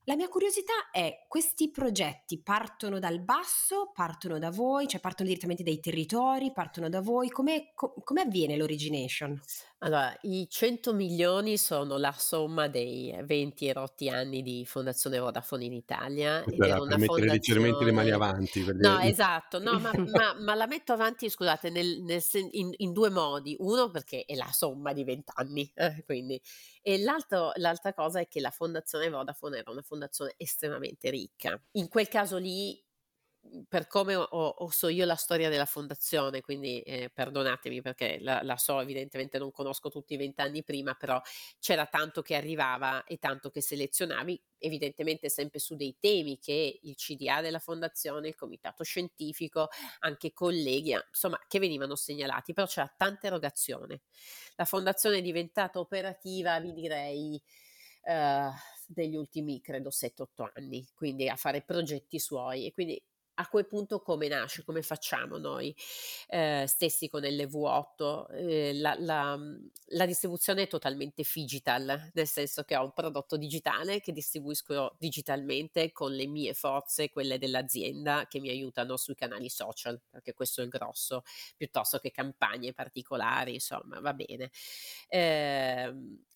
La 0.05 0.15
mia 0.15 0.29
curiosità 0.29 0.89
è, 0.91 1.25
questi 1.27 1.69
progetti 1.69 2.41
partono 2.41 2.97
dal 2.97 3.21
basso, 3.21 3.91
partono 3.93 4.39
da 4.39 4.49
voi, 4.49 4.87
cioè 4.87 4.99
partono 4.99 5.27
direttamente 5.29 5.61
dai 5.61 5.79
territori, 5.79 6.51
partono 6.51 6.89
da 6.89 7.01
voi, 7.01 7.29
come, 7.29 7.71
co- 7.75 7.93
come 8.03 8.21
avviene 8.21 8.57
l'origination? 8.57 9.39
Allora, 9.83 10.15
i 10.21 10.47
100 10.47 10.93
milioni 10.93 11.57
sono 11.57 11.97
la 11.97 12.13
somma 12.15 12.67
dei 12.67 13.15
20 13.23 13.67
erotti 13.67 14.09
anni 14.09 14.43
di 14.43 14.63
Fondazione 14.63 15.17
Vodafone 15.17 15.65
in 15.65 15.73
Italia. 15.73 16.43
Ed 16.43 16.61
era 16.61 16.79
una 16.79 16.89
per 16.89 16.99
mettere 16.99 17.25
leggermente 17.25 17.83
le 17.83 17.91
mani 17.91 18.11
avanti. 18.11 18.61
Per 18.61 18.75
no, 18.75 18.99
esatto, 18.99 19.57
no, 19.57 19.79
ma, 19.79 19.91
ma, 20.13 20.35
ma, 20.39 20.53
la 20.53 20.67
metto 20.67 20.93
avanti, 20.93 21.31
scusate, 21.31 21.71
nel, 21.71 22.03
nel, 22.03 22.21
in, 22.51 22.71
in, 22.77 22.93
due 22.93 23.09
modi. 23.09 23.55
Uno 23.57 23.89
perché 23.89 24.23
è 24.25 24.35
la 24.35 24.49
somma 24.51 24.93
di 24.93 25.03
20 25.03 25.31
anni, 25.33 25.71
eh, 25.73 26.03
quindi. 26.05 26.39
E 26.83 26.99
l'altra 26.99 27.93
cosa 27.95 28.19
è 28.19 28.27
che 28.27 28.39
la 28.39 28.51
Fondazione 28.51 29.09
Vodafone 29.09 29.57
era 29.57 29.71
una 29.71 29.81
fondazione 29.81 30.35
estremamente 30.37 31.09
ricca. 31.09 31.59
In 31.71 31.87
quel 31.87 32.07
caso 32.07 32.37
lì 32.37 32.79
per 33.67 33.87
come 33.87 34.15
ho, 34.15 34.23
ho, 34.23 34.69
so 34.69 34.87
io 34.87 35.03
la 35.05 35.15
storia 35.15 35.49
della 35.49 35.65
fondazione, 35.65 36.41
quindi 36.41 36.81
eh, 36.81 37.09
perdonatemi 37.11 37.81
perché 37.81 38.19
la, 38.21 38.41
la, 38.43 38.55
so, 38.55 38.79
evidentemente 38.79 39.39
non 39.39 39.51
conosco 39.51 39.89
tutti 39.89 40.13
i 40.13 40.17
vent'anni 40.17 40.63
prima, 40.63 40.93
però 40.93 41.19
c'era 41.59 41.87
tanto 41.87 42.21
che 42.21 42.35
arrivava 42.35 43.03
e 43.03 43.17
tanto 43.17 43.49
che 43.49 43.61
selezionavi, 43.61 44.39
evidentemente 44.59 45.27
sempre 45.27 45.59
su 45.59 45.75
dei 45.75 45.97
temi 45.99 46.37
che 46.37 46.79
il 46.83 46.95
CDA 46.95 47.41
della 47.41 47.59
fondazione, 47.59 48.27
il 48.27 48.35
comitato 48.35 48.83
scientifico, 48.83 49.69
anche 49.99 50.33
colleghi, 50.33 50.91
insomma, 50.91 51.39
che 51.47 51.59
venivano 51.59 51.95
segnalati, 51.95 52.53
però 52.53 52.67
c'era 52.67 52.93
tanta 52.95 53.27
erogazione. 53.27 54.01
La 54.55 54.65
fondazione 54.65 55.17
è 55.17 55.21
diventata 55.21 55.79
operativa, 55.79 56.59
vi 56.59 56.73
direi... 56.73 57.41
Uh, 58.03 58.49
degli 58.87 59.15
ultimi 59.15 59.61
credo 59.61 59.89
7-8 59.89 60.49
anni, 60.55 60.85
quindi 60.93 61.29
a 61.29 61.35
fare 61.35 61.61
progetti 61.61 62.19
suoi 62.19 62.65
e 62.65 62.73
quindi 62.73 63.01
a 63.41 63.47
quel 63.47 63.67
punto 63.67 64.01
come 64.01 64.27
nasce, 64.27 64.63
come 64.63 64.81
facciamo 64.81 65.37
noi 65.37 65.75
eh, 66.27 66.65
stessi 66.67 67.09
con 67.09 67.21
l'EV8? 67.21 68.25
Eh, 68.35 68.73
la, 68.75 68.95
la, 68.97 69.35
mhmm, 69.35 69.69
la, 69.87 70.05
distribuzione 70.05 70.63
è 70.63 70.67
totalmente 70.67 71.23
digital, 71.33 72.11
nel 72.13 72.27
senso 72.27 72.63
che 72.63 72.75
ho 72.75 72.83
un 72.83 72.93
prodotto 72.93 73.37
digitale 73.37 73.99
che 73.99 74.11
distribuisco 74.11 74.95
digitalmente 74.99 75.91
con 75.91 76.13
le 76.13 76.27
mie 76.27 76.53
forze, 76.53 77.09
quelle 77.09 77.37
dell'azienda 77.37 78.27
che 78.27 78.39
mi 78.39 78.49
aiutano 78.49 78.97
sui 78.97 79.15
canali 79.15 79.49
social, 79.49 79.99
perché 80.09 80.33
questo 80.33 80.61
è 80.61 80.63
il 80.63 80.69
grosso, 80.69 81.23
piuttosto 81.57 81.97
che 81.99 82.11
campagne 82.11 82.73
particolari, 82.73 83.55
insomma, 83.55 83.99
va 83.99 84.13
bene. 84.13 84.51
Eh, 85.07 85.93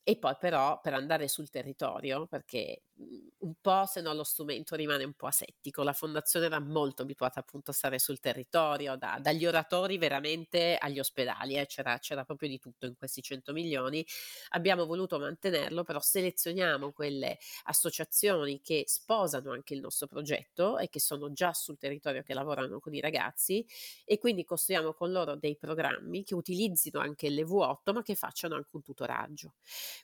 e 0.08 0.18
poi 0.18 0.36
però 0.40 0.80
per 0.82 0.94
andare 0.94 1.28
sul 1.28 1.50
territorio, 1.50 2.28
perché 2.28 2.84
mhmm, 2.94 3.30
un 3.40 3.54
po' 3.60 3.86
se 3.88 4.02
no 4.02 4.14
lo 4.14 4.24
strumento 4.24 4.76
rimane 4.76 5.04
un 5.04 5.14
po' 5.14 5.26
asettico, 5.26 5.82
la 5.82 5.94
fondazione 5.94 6.46
era 6.46 6.60
molto 6.60 7.02
abituata 7.02 7.40
appunto 7.40 7.72
a 7.72 7.74
stare 7.74 7.98
sul 7.98 8.20
territorio, 8.20 8.96
da, 8.98 9.18
dagli 9.20 9.48
oratori 9.48 9.98
veramente 9.98 10.78
agli 10.80 11.00
ospedali, 11.00 11.56
eh, 11.56 11.66
c'era, 11.66 11.98
c'era, 11.98 12.24
proprio 12.24 12.50
di 12.50 12.60
tutto 12.60 12.86
in 12.86 12.96
questi 12.96 13.24
100 13.24 13.52
milioni, 13.52 14.06
abbiamo 14.50 14.86
voluto 14.86 15.18
mantenerlo, 15.18 15.84
però 15.84 16.00
selezioniamo 16.00 16.92
quelle 16.92 17.40
associazioni 17.64 18.62
che 18.62 18.84
sposano 18.86 19.54
anche 19.54 19.74
il 19.74 19.80
nostro 19.80 20.06
progetto 20.06 20.78
e 20.78 20.88
che 20.90 21.00
sono 21.00 21.32
già 21.32 21.52
sul 21.54 21.80
territorio, 21.80 22.22
che 22.22 22.36
lavorano 22.36 22.80
con 22.80 22.94
i 22.94 23.00
ragazzi 23.00 23.66
e 24.06 24.20
quindi 24.20 24.44
costruiamo 24.44 24.94
con 24.94 25.12
loro 25.12 25.36
dei 25.36 25.58
programmi 25.58 26.24
che 26.24 26.36
utilizzino 26.36 27.00
anche 27.00 27.28
l'EV8 27.30 27.92
ma 27.92 28.04
che 28.04 28.14
facciano 28.14 28.54
anche 28.54 28.70
un 28.76 28.84
tutoraggio. 28.84 29.56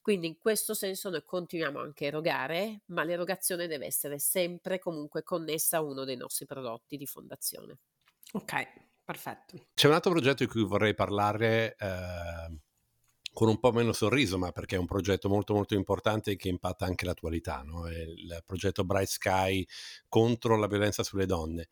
Quindi 0.02 0.28
in 0.28 0.38
questo 0.38 0.74
senso 0.74 1.10
noi 1.10 1.24
continuiamo 1.24 1.80
anche 1.80 2.06
a 2.06 2.08
erogare, 2.08 2.82
ma 2.88 3.04
l'erogazione 3.04 3.68
deve 3.68 3.86
essere 3.86 4.20
sempre 4.20 4.80
comunque 4.80 5.24
connessa 5.24 5.78
a 5.78 5.82
uno 5.82 6.04
dei 6.04 6.18
nostri 6.18 6.46
prodotti 6.46 6.98
di 6.98 7.06
fondazione. 7.06 7.80
Ok, 8.34 8.68
perfetto. 9.04 9.68
C'è 9.74 9.88
un 9.88 9.94
altro 9.94 10.12
progetto 10.12 10.44
di 10.44 10.50
cui 10.50 10.64
vorrei 10.64 10.94
parlare. 10.94 11.76
Eh 11.78 12.60
con 13.34 13.48
un 13.48 13.60
po' 13.60 13.72
meno 13.72 13.94
sorriso, 13.94 14.38
ma 14.38 14.52
perché 14.52 14.76
è 14.76 14.80
un 14.80 14.86
progetto 14.86 15.30
molto 15.30 15.54
molto 15.54 15.74
importante 15.74 16.36
che 16.36 16.50
impatta 16.50 16.86
anche 16.86 17.06
l'attualità, 17.06 17.62
no? 17.64 17.88
è 17.88 17.98
il 17.98 18.44
progetto 18.46 18.84
Bright 18.84 19.08
Sky 19.08 19.66
contro 20.10 20.58
la 20.58 20.68
violenza 20.68 21.04
sulle 21.04 21.26
donne 21.26 21.70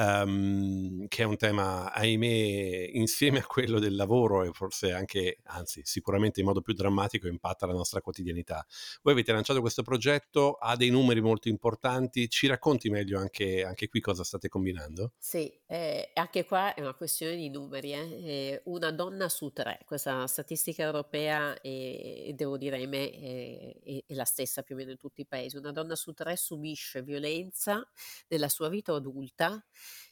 um, 0.00 1.06
che 1.08 1.22
è 1.22 1.26
un 1.26 1.36
tema, 1.36 1.92
ahimè, 1.92 2.90
insieme 2.92 3.38
a 3.38 3.46
quello 3.46 3.78
del 3.78 3.94
lavoro 3.94 4.42
e 4.42 4.50
forse 4.52 4.92
anche, 4.92 5.38
anzi, 5.44 5.82
sicuramente 5.84 6.40
in 6.40 6.46
modo 6.46 6.60
più 6.60 6.72
drammatico, 6.72 7.26
impatta 7.26 7.66
la 7.66 7.72
nostra 7.72 8.00
quotidianità. 8.00 8.64
Voi 9.02 9.12
avete 9.12 9.32
lanciato 9.32 9.60
questo 9.60 9.82
progetto, 9.82 10.54
ha 10.54 10.76
dei 10.76 10.90
numeri 10.90 11.20
molto 11.20 11.48
importanti, 11.48 12.28
ci 12.28 12.46
racconti 12.46 12.88
meglio 12.88 13.18
anche, 13.18 13.64
anche 13.64 13.88
qui 13.88 14.00
cosa 14.00 14.24
state 14.24 14.48
combinando? 14.48 15.12
Sì, 15.18 15.52
eh, 15.66 16.10
anche 16.14 16.44
qua 16.44 16.74
è 16.74 16.80
una 16.80 16.94
questione 16.94 17.36
di 17.36 17.50
numeri. 17.50 17.92
Eh. 17.92 17.98
eh 17.98 18.62
una 18.64 18.90
donna 18.92 19.28
su 19.28 19.50
tre, 19.50 19.80
questa 19.84 20.26
statistica 20.26 20.82
europea, 20.82 21.60
e 21.60 22.32
devo 22.34 22.56
dire, 22.56 22.76
ahimè, 22.76 23.10
è, 23.10 24.04
è 24.06 24.14
la 24.14 24.24
stessa 24.24 24.62
più 24.62 24.74
o 24.74 24.78
meno 24.78 24.90
in 24.90 24.96
tutti 24.96 25.22
i 25.22 25.26
paesi. 25.26 25.56
Una 25.56 25.72
donna 25.72 25.94
su 25.94 26.12
tre 26.12 26.36
subisce 26.36 27.02
violenza 27.02 27.86
nella 28.28 28.48
sua 28.48 28.68
vita 28.68 28.94
adulta 28.94 29.64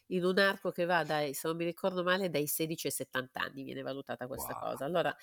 in 0.09 0.25
un 0.25 0.39
arco 0.39 0.71
che 0.71 0.85
va 0.85 1.05
dai, 1.05 1.35
se 1.35 1.49
non 1.49 1.57
mi 1.57 1.65
ricordo 1.65 2.03
male, 2.03 2.31
dai 2.31 2.47
16 2.47 2.87
ai 2.87 2.93
70 2.93 3.41
anni 3.41 3.63
viene 3.63 3.83
valutata 3.83 4.27
questa 4.27 4.53
wow. 4.55 4.71
cosa. 4.71 4.85
Allora, 4.85 5.15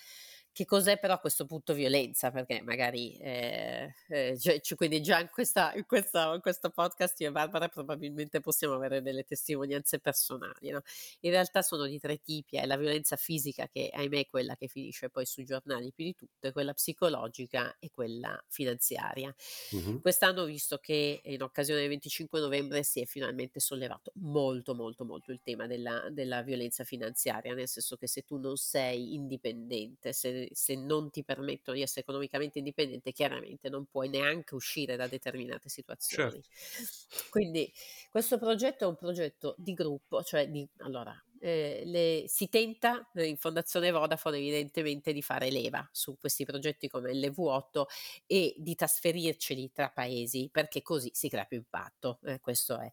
che 0.56 0.64
cos'è 0.64 0.98
però 0.98 1.12
a 1.12 1.18
questo 1.18 1.44
punto 1.44 1.74
violenza? 1.74 2.30
Perché 2.30 2.62
magari, 2.62 3.14
eh, 3.18 3.94
eh, 4.08 4.38
cioè, 4.38 4.58
quindi 4.74 5.02
già 5.02 5.20
in, 5.20 5.28
questa, 5.30 5.74
in, 5.74 5.84
questa, 5.84 6.32
in, 6.32 6.40
questo 6.40 6.70
podcast 6.70 7.20
io 7.20 7.28
e 7.28 7.30
Barbara 7.30 7.68
probabilmente 7.68 8.40
possiamo 8.40 8.72
avere 8.72 9.02
delle 9.02 9.24
testimonianze 9.24 9.98
personali. 9.98 10.70
No? 10.70 10.80
In 11.20 11.30
realtà 11.30 11.60
sono 11.60 11.84
di 11.84 12.00
tre 12.00 12.22
tipi, 12.22 12.56
è 12.56 12.64
la 12.64 12.78
violenza 12.78 13.16
fisica 13.16 13.68
che 13.68 13.90
ahimè 13.92 14.20
è 14.20 14.26
quella 14.28 14.56
che 14.56 14.66
finisce 14.66 15.10
poi 15.10 15.26
sui 15.26 15.44
giornali 15.44 15.92
più 15.92 16.06
di 16.06 16.14
tutte, 16.14 16.52
quella 16.52 16.72
psicologica 16.72 17.76
e 17.78 17.90
quella 17.90 18.42
finanziaria. 18.48 19.34
Uh-huh. 19.72 20.00
Quest'anno 20.00 20.40
ho 20.40 20.46
visto 20.46 20.78
che 20.78 21.20
in 21.22 21.42
occasione 21.42 21.80
del 21.80 21.90
25 21.90 22.40
novembre 22.40 22.82
si 22.82 23.02
è 23.02 23.04
finalmente 23.04 23.60
sollevato 23.60 24.10
molto 24.14 24.74
molto 24.74 25.04
molto 25.04 25.32
il 25.32 25.40
tema 25.42 25.66
della, 25.66 26.08
della 26.10 26.40
violenza 26.40 26.82
finanziaria, 26.82 27.52
nel 27.52 27.68
senso 27.68 27.96
che 27.96 28.06
se 28.06 28.22
tu 28.22 28.38
non 28.38 28.56
sei 28.56 29.12
indipendente, 29.12 30.14
se 30.14 30.45
se, 30.52 30.76
non 30.76 31.10
ti 31.10 31.24
permettono 31.24 31.76
di 31.76 31.82
essere 31.82 32.00
economicamente 32.00 32.58
indipendente, 32.58 33.12
chiaramente 33.12 33.68
non 33.68 33.86
puoi 33.86 34.08
neanche 34.08 34.54
uscire 34.54 34.96
da 34.96 35.06
determinate 35.06 35.68
situazioni. 35.68 36.40
Certo. 36.42 37.28
Quindi 37.30 37.72
questo 38.10 38.38
progetto 38.38 38.84
è 38.84 38.88
un 38.88 38.96
progetto 38.96 39.54
di 39.58 39.72
gruppo, 39.72 40.22
cioè 40.22 40.48
di, 40.48 40.66
allora, 40.78 41.14
eh, 41.46 41.82
le, 41.84 42.24
si 42.26 42.48
tenta 42.48 43.08
eh, 43.14 43.26
in 43.26 43.36
Fondazione 43.36 43.90
Vodafone 43.92 44.38
evidentemente 44.38 45.12
di 45.12 45.22
fare 45.22 45.50
leva 45.50 45.88
su 45.92 46.16
questi 46.18 46.44
progetti 46.44 46.88
come 46.88 47.12
il 47.12 47.20
LV8 47.20 47.84
e 48.26 48.54
di 48.58 48.74
trasferirceli 48.74 49.70
tra 49.72 49.90
paesi 49.90 50.48
perché 50.50 50.82
così 50.82 51.10
si 51.14 51.28
crea 51.28 51.44
più 51.44 51.58
impatto. 51.58 52.18
Eh, 52.24 52.40
questo 52.40 52.78
è. 52.80 52.90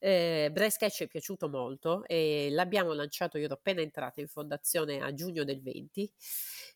Eh, 0.00 0.50
Bresca 0.52 0.88
ci 0.88 1.04
è 1.04 1.06
piaciuto 1.06 1.48
molto 1.48 2.04
e 2.06 2.48
l'abbiamo 2.50 2.92
lanciato, 2.92 3.38
io 3.38 3.44
ero 3.44 3.54
appena 3.54 3.80
entrata 3.80 4.20
in 4.20 4.28
fondazione 4.28 5.00
a 5.00 5.12
giugno 5.14 5.44
del 5.44 5.62
20 5.62 6.12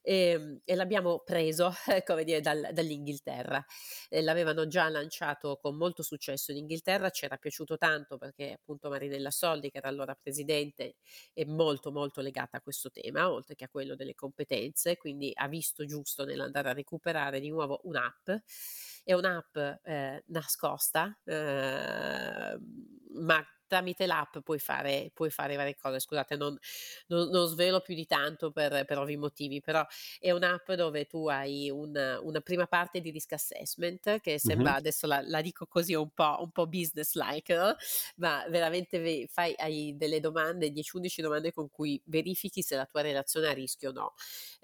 e, 0.03 0.15
ehm, 0.31 0.61
e 0.65 0.75
l'abbiamo 0.77 1.21
preso 1.25 1.73
come 2.07 2.25
dire, 2.25 2.41
dal, 2.41 2.69
dall'Inghilterra. 2.73 3.65
Eh, 4.09 4.23
l'avevano 4.23 4.67
già 4.69 4.89
lanciato 4.89 5.59
con 5.61 5.77
molto 5.77 6.03
successo 6.03 6.53
in 6.53 6.59
Inghilterra, 6.59 7.11
ci 7.11 7.25
era 7.25 7.37
piaciuto 7.37 7.77
tanto 7.77 8.17
perché 8.17 8.53
appunto 8.53 8.89
Marinella 8.89 9.31
Soldi, 9.31 9.71
che 9.71 9.79
era 9.79 9.89
allora 9.89 10.15
presidente, 10.15 10.97
è 11.33 11.45
molto 11.45 11.93
molto 11.93 12.21
legata 12.21 12.59
a 12.59 12.61
questo 12.61 12.91
tema, 12.91 13.31
oltre 13.31 13.55
che 13.55 13.65
a 13.65 13.69
quello 13.69 13.95
delle 13.95 14.15
competenze, 14.15 14.97
quindi 14.97 15.31
ha 15.35 15.49
visto 15.49 15.85
giusto 15.85 16.25
nell'andare 16.25 16.71
a 16.71 16.73
recuperare 16.73 17.41
di 17.41 17.51
nuovo 17.51 17.81
un'app. 17.85 18.31
È 19.07 19.13
un'app 19.13 19.57
eh, 19.85 20.25
nascosta, 20.27 21.17
eh, 21.23 22.59
ma 23.13 23.47
tramite 23.67 24.07
l'app 24.07 24.39
puoi 24.39 24.59
fare, 24.59 25.11
puoi 25.13 25.31
fare 25.31 25.57
varie 25.57 25.77
cose. 25.77 26.01
Scusate, 26.01 26.37
non, 26.37 26.57
non, 27.09 27.29
non 27.29 27.47
svelo 27.47 27.81
più 27.81 27.95
di 27.95 28.07
tanto 28.07 28.51
per, 28.51 28.85
per, 28.85 28.99
ovvi 28.99 29.17
motivi, 29.17 29.61
però 29.61 29.85
è 30.19 30.31
un'app 30.31 30.73
dove 30.73 31.07
tu 31.07 31.29
hai 31.29 31.71
una, 31.71 32.21
una 32.21 32.41
prima 32.41 32.67
parte 32.67 33.01
di 33.01 33.11
risk 33.11 33.33
assessment 33.33 34.21
che 34.21 34.39
sembra, 34.39 34.71
mm-hmm. 34.71 34.79
adesso 34.79 35.07
la, 35.07 35.21
la, 35.23 35.41
dico 35.41 35.67
così 35.67 35.95
un 35.95 36.11
po', 36.11 36.39
un 36.41 36.51
po 36.51 36.67
business-like, 36.67 37.55
no? 37.55 37.77
ma 38.17 38.45
veramente 38.49 39.27
fai, 39.29 39.55
hai 39.59 39.95
delle 39.97 40.21
domande, 40.21 40.71
10-11 40.71 41.21
domande 41.21 41.53
con 41.53 41.71
cui 41.71 42.01
verifichi 42.07 42.63
se 42.63 42.77
la 42.77 42.87
tua 42.87 43.03
relazione 43.03 43.49
è 43.49 43.51
a 43.51 43.55
rischio 43.55 43.91
o 43.91 43.93
no. 43.93 44.15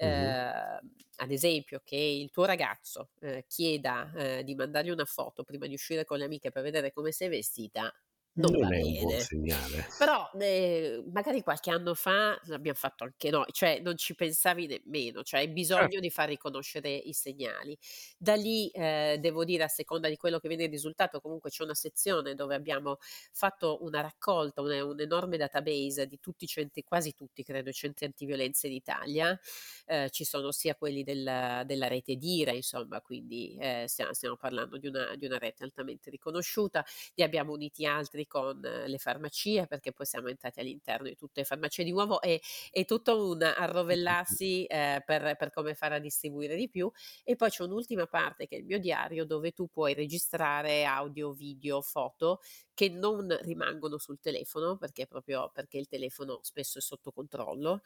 Mm-hmm. 0.02 0.24
Eh, 0.24 0.81
ad 1.22 1.30
esempio, 1.30 1.80
che 1.85 1.96
il 1.96 2.30
tuo 2.30 2.44
ragazzo 2.44 3.11
eh, 3.20 3.44
chieda 3.48 4.12
eh, 4.14 4.44
di 4.44 4.54
mandargli 4.54 4.90
una 4.90 5.04
foto 5.04 5.44
prima 5.44 5.66
di 5.66 5.74
uscire 5.74 6.04
con 6.04 6.18
le 6.18 6.24
amiche 6.24 6.50
per 6.50 6.62
vedere 6.62 6.92
come 6.92 7.12
sei 7.12 7.28
vestita, 7.28 7.92
non, 8.35 8.53
non 8.53 8.61
va 8.62 8.68
è 8.68 8.81
bene. 8.81 8.99
un 8.99 9.05
buon 9.05 9.21
segnale. 9.21 9.87
Però 9.99 10.31
eh, 10.38 11.05
magari 11.12 11.42
qualche 11.42 11.71
anno 11.71 11.95
fa 11.95 12.38
l'abbiamo 12.45 12.79
fatto 12.79 13.05
anche 13.05 13.29
noi, 13.29 13.47
cioè 13.51 13.81
non 13.81 13.97
ci 13.97 14.14
pensavi 14.14 14.66
nemmeno, 14.66 15.23
cioè 15.23 15.40
hai 15.40 15.49
bisogno 15.49 15.99
eh. 15.99 16.01
di 16.01 16.11
far 16.11 16.29
riconoscere 16.29 16.90
i 16.90 17.12
segnali. 17.12 17.77
Da 18.16 18.35
lì 18.35 18.68
eh, 18.71 19.18
devo 19.21 19.45
dire 19.45 19.64
a 19.64 19.68
seconda 19.68 20.09
di 20.09 20.16
quello 20.16 20.38
che 20.38 20.49
viene 20.49 20.64
il 20.64 20.71
risultato, 20.71 21.21
comunque 21.21 21.51
c'è 21.51 21.62
una 21.62 21.75
sezione 21.75 22.35
dove 22.35 22.55
abbiamo 22.55 22.97
fatto 23.33 23.83
una 23.83 24.01
raccolta, 24.01 24.62
un, 24.62 24.71
un 24.71 25.01
enorme 25.01 25.37
database 25.37 26.07
di 26.07 26.18
tutti 26.18 26.45
i 26.45 26.49
centri, 26.49 26.83
quasi 26.83 27.12
tutti 27.14 27.42
credo, 27.45 27.68
i 27.68 27.75
centri 27.75 28.07
antiviolenza 28.07 28.66
in 28.66 28.73
Italia. 28.73 29.38
Eh, 29.85 30.09
ci 30.11 30.25
sono 30.25 30.53
sia 30.53 30.75
quelli 30.75 31.03
della, 31.03 31.64
della 31.66 31.88
rete 31.88 32.16
DIRA, 32.16 32.53
insomma, 32.53 33.01
quindi 33.03 33.57
eh, 33.61 33.85
stiamo, 33.88 34.14
stiamo, 34.14 34.37
parlando 34.37 34.79
di 34.79 34.87
una, 34.87 35.14
di 35.16 35.27
una 35.27 35.38
rete 35.38 35.64
altamente 35.64 36.09
riconosciuta, 36.09 36.83
ne 37.14 37.25
abbiamo 37.25 37.53
uniti 37.53 37.85
altri 37.85 38.21
colleghi 38.26 38.26
con 38.26 38.61
le 38.61 38.98
farmacie, 38.98 39.66
perché 39.66 39.92
poi 39.92 40.06
siamo 40.06 40.28
entrati 40.28 40.61
all'interno 40.61 41.08
di 41.08 41.16
tutte 41.16 41.40
le 41.40 41.44
farmacie 41.44 41.85
di 41.85 41.90
nuovo 41.90 42.20
e 42.20 42.40
è 42.70 42.85
tutto 42.85 43.30
un 43.30 43.42
arrovellarsi 43.42 44.64
eh, 44.66 45.02
per, 45.04 45.37
per, 45.37 45.52
come 45.52 45.74
fare 45.74 45.96
a 45.96 45.98
distribuire 45.98 46.56
di 46.56 46.68
più. 46.68 46.90
E 47.24 47.37
poi 47.37 47.50
c'è 47.50 47.62
un'ultima 47.62 48.06
parte 48.06 48.46
che 48.46 48.56
è 48.56 48.58
il 48.58 48.64
mio 48.64 48.78
diario 48.78 49.24
dove 49.24 49.52
tu 49.52 49.68
puoi 49.68 49.94
registrare 49.94 50.85
audio, 50.85 51.32
video, 51.32 51.80
foto 51.80 52.40
che 52.74 52.88
non 52.88 53.37
rimangono 53.42 53.98
sul 53.98 54.18
telefono 54.18 54.76
perché 54.78 55.06
proprio 55.06 55.50
perché 55.52 55.76
il 55.76 55.88
telefono 55.88 56.40
spesso 56.42 56.78
è 56.78 56.80
sotto 56.80 57.12
controllo 57.12 57.82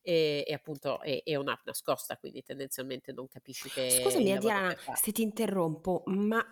e, 0.00 0.44
e 0.46 0.52
appunto 0.54 1.00
è, 1.00 1.22
è, 1.24 1.34
un'app 1.34 1.66
nascosta 1.66 2.16
quindi 2.16 2.42
tendenzialmente 2.42 3.12
non 3.12 3.26
capisci 3.26 3.68
che 3.68 3.90
scusami 3.90 4.32
Adriana 4.32 4.76
se 4.94 5.10
ti 5.10 5.22
interrompo 5.22 6.04
ma 6.06 6.44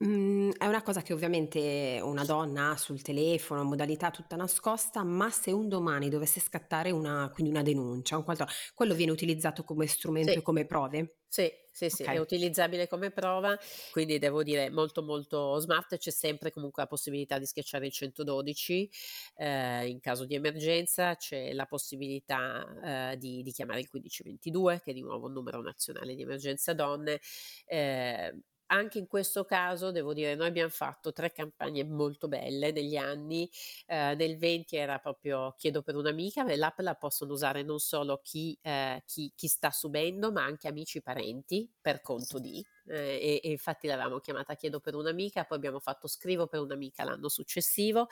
Mhmm, 0.00 0.52
è 0.58 0.66
una 0.66 0.82
cosa 0.82 1.02
che 1.02 1.12
ovviamente 1.12 1.98
una 2.02 2.24
donna 2.24 2.70
ha 2.70 2.76
sul 2.76 3.02
telefono, 3.02 3.64
modalità 3.64 4.10
tutta 4.10 4.36
nascosta, 4.36 5.02
ma 5.02 5.28
se 5.30 5.50
un 5.50 5.68
domani 5.68 6.08
dovesse 6.08 6.38
scattare 6.40 6.90
una 6.92 7.30
quindi 7.32 7.50
una 7.52 7.62
denuncia, 7.62 8.16
un 8.16 8.22
qualco 8.24 8.44
quello 8.74 8.94
viene 8.94 9.10
utilizzato 9.12 9.64
come 9.64 9.86
strumento 9.88 10.38
e 10.38 10.42
come 10.42 10.66
prove? 10.66 11.16
Sì, 11.30 11.50
sì, 11.70 11.90
sì, 11.90 12.04
è 12.04 12.16
utilizzabile 12.16 12.88
come 12.88 13.10
prova, 13.10 13.58
quindi 13.90 14.18
devo 14.18 14.42
dire 14.42 14.70
molto 14.70 15.02
molto 15.02 15.58
smart, 15.58 15.98
c'è 15.98 16.10
sempre 16.10 16.50
comunque 16.50 16.82
la 16.82 16.88
possibilità 16.88 17.38
di 17.38 17.44
schiacciare 17.44 17.84
il 17.84 17.92
112 17.92 18.90
eh, 19.36 19.86
in 19.88 20.00
caso 20.00 20.24
di 20.24 20.34
emergenza, 20.34 21.16
c'è 21.16 21.52
la 21.52 21.66
possibilità 21.66 23.10
eh, 23.12 23.16
di, 23.18 23.42
di 23.42 23.52
chiamare 23.52 23.80
il 23.80 23.88
1522 23.90 24.80
che 24.80 24.92
è 24.92 24.94
di 24.94 25.02
nuovo 25.02 25.26
un 25.26 25.32
numero 25.34 25.60
nazionale 25.60 26.14
di 26.14 26.22
emergenza 26.22 26.72
donne. 26.72 27.20
Eh, 27.66 28.34
anche 28.68 28.98
in 28.98 29.06
questo 29.06 29.44
caso 29.44 29.90
devo 29.90 30.12
dire, 30.14 30.34
noi 30.34 30.46
abbiamo 30.48 30.70
fatto 30.70 31.12
tre 31.12 31.32
campagne 31.32 31.84
molto 31.84 32.28
belle 32.28 32.72
negli 32.72 32.96
anni, 32.96 33.48
eh, 33.86 34.14
nel 34.14 34.36
20 34.38 34.76
era 34.76 34.98
proprio 34.98 35.54
chiedo 35.56 35.82
per 35.82 35.96
un'amica, 35.96 36.44
l'app 36.56 36.78
la 36.80 36.94
possono 36.94 37.32
usare 37.32 37.62
non 37.62 37.78
solo 37.78 38.20
chi, 38.22 38.58
eh, 38.62 39.02
chi, 39.06 39.32
chi 39.34 39.48
sta 39.48 39.70
subendo, 39.70 40.32
ma 40.32 40.44
anche 40.44 40.68
amici 40.68 40.98
e 40.98 41.02
parenti 41.02 41.70
per 41.80 42.00
conto 42.00 42.38
di 42.38 42.64
eh, 42.88 43.18
e, 43.20 43.40
e, 43.42 43.50
infatti 43.50 43.86
l'avevamo 43.86 44.18
chiamata 44.18 44.54
Chiedo 44.54 44.80
per 44.80 44.94
un'amica, 44.94 45.44
poi 45.44 45.56
abbiamo 45.58 45.80
fatto 45.80 46.06
Scrivo 46.08 46.46
per 46.46 46.60
un'amica 46.60 47.04
l'anno 47.04 47.28
successivo 47.28 48.08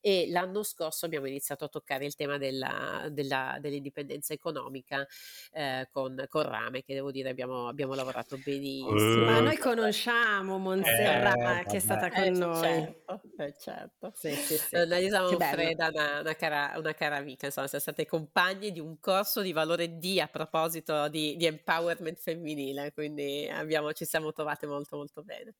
e 0.00 0.26
l'anno 0.28 0.62
scorso 0.62 1.06
abbiamo 1.06 1.26
iniziato 1.26 1.64
a 1.64 1.68
toccare 1.68 2.04
il 2.04 2.14
tema 2.14 2.38
della, 2.38 3.06
della, 3.10 3.58
dell'indipendenza 3.60 4.32
economica 4.32 5.06
eh, 5.52 5.88
con, 5.90 6.24
con, 6.28 6.42
Rame, 6.42 6.82
che 6.82 6.94
devo 6.94 7.10
dire 7.10 7.30
abbiamo, 7.30 7.68
abbiamo 7.68 7.94
lavorato 7.94 8.38
benissimo. 8.42 9.24
Ma 9.24 9.40
noi 9.40 9.56
conosciamo 9.56 10.58
Montserrat 10.58 11.60
eh, 11.60 11.64
che 11.68 11.76
è 11.76 11.80
stata 11.80 12.10
con 12.10 12.22
eh, 12.22 12.30
noi. 12.30 12.60
Certo, 12.60 13.20
eh, 13.38 13.54
certo. 13.58 14.12
Sì, 14.14 14.32
sì, 14.32 14.56
sì. 14.56 14.86
Noi 14.86 15.08
Freda 15.38 15.88
una, 15.88 16.20
una, 16.20 16.34
cara, 16.34 16.74
una 16.76 16.94
cara 16.94 17.16
amica, 17.16 17.46
insomma, 17.46 17.66
siamo 17.66 17.82
state 17.82 18.06
compagne 18.06 18.70
di 18.70 18.80
un 18.80 18.98
corso 19.00 19.40
di 19.40 19.52
valore 19.52 19.98
D 19.98 20.18
a 20.20 20.26
proposito 20.26 21.08
di, 21.08 21.36
di 21.36 21.46
empowerment 21.46 22.18
femminile, 22.18 22.92
quindi 22.92 23.48
abbiamo, 23.50 23.92
ci 23.92 24.04
siamo 24.04 24.17
siamo 24.18 24.32
trovate 24.32 24.66
molto 24.66 24.96
molto 24.96 25.22
bene. 25.22 25.54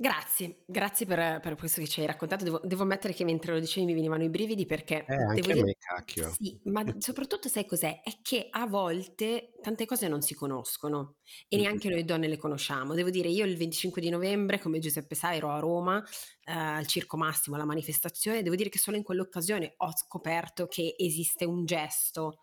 Grazie, 0.00 0.62
grazie 0.64 1.04
per, 1.04 1.40
per 1.40 1.56
questo 1.56 1.82
che 1.82 1.86
ci 1.86 2.00
hai 2.00 2.06
raccontato. 2.06 2.42
Devo, 2.42 2.60
devo 2.64 2.84
ammettere 2.84 3.12
che 3.12 3.22
mentre 3.22 3.52
lo 3.52 3.60
dicevi 3.60 3.84
mi 3.84 3.92
venivano 3.92 4.22
i 4.22 4.30
brividi 4.30 4.64
perché... 4.64 5.04
Eh, 5.06 5.14
anche 5.14 5.42
devo 5.42 5.60
a 5.60 5.64
me, 5.64 5.76
cacchio. 5.78 6.32
Sì, 6.32 6.58
ma 6.64 6.82
soprattutto 6.98 7.50
sai 7.50 7.66
cos'è? 7.66 8.00
È 8.02 8.16
che 8.22 8.46
a 8.48 8.66
volte 8.66 9.52
tante 9.60 9.84
cose 9.84 10.08
non 10.08 10.22
si 10.22 10.34
conoscono 10.34 11.16
e 11.48 11.58
neanche 11.58 11.90
noi 11.90 12.06
donne 12.06 12.28
le 12.28 12.38
conosciamo. 12.38 12.94
Devo 12.94 13.10
dire, 13.10 13.28
io 13.28 13.44
il 13.44 13.58
25 13.58 14.00
di 14.00 14.08
novembre, 14.08 14.58
come 14.58 14.78
Giuseppe 14.78 15.14
sa, 15.14 15.34
ero 15.34 15.50
a 15.50 15.58
Roma, 15.58 16.02
eh, 16.44 16.50
al 16.50 16.86
Circo 16.86 17.18
Massimo, 17.18 17.56
alla 17.56 17.66
manifestazione. 17.66 18.42
Devo 18.42 18.56
dire 18.56 18.70
che 18.70 18.78
solo 18.78 18.96
in 18.96 19.02
quell'occasione 19.02 19.74
ho 19.76 19.92
scoperto 19.94 20.66
che 20.66 20.94
esiste 20.96 21.44
un 21.44 21.66
gesto 21.66 22.38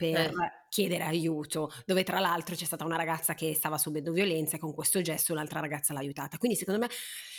per 0.00 0.30
Eh. 0.30 0.52
chiedere 0.70 1.04
aiuto, 1.04 1.70
dove 1.84 2.04
tra 2.04 2.20
l'altro 2.20 2.54
c'è 2.54 2.64
stata 2.64 2.84
una 2.86 2.96
ragazza 2.96 3.34
che 3.34 3.54
stava 3.54 3.76
subendo 3.76 4.12
violenza 4.12 4.56
e 4.56 4.58
con 4.58 4.72
questo 4.72 5.02
gesto 5.02 5.32
un'altra 5.32 5.60
ragazza 5.60 5.92
l'ha 5.92 5.98
aiutata. 6.00 6.38
Quindi 6.38 6.56
secondo 6.56 6.80
me, 6.80 6.88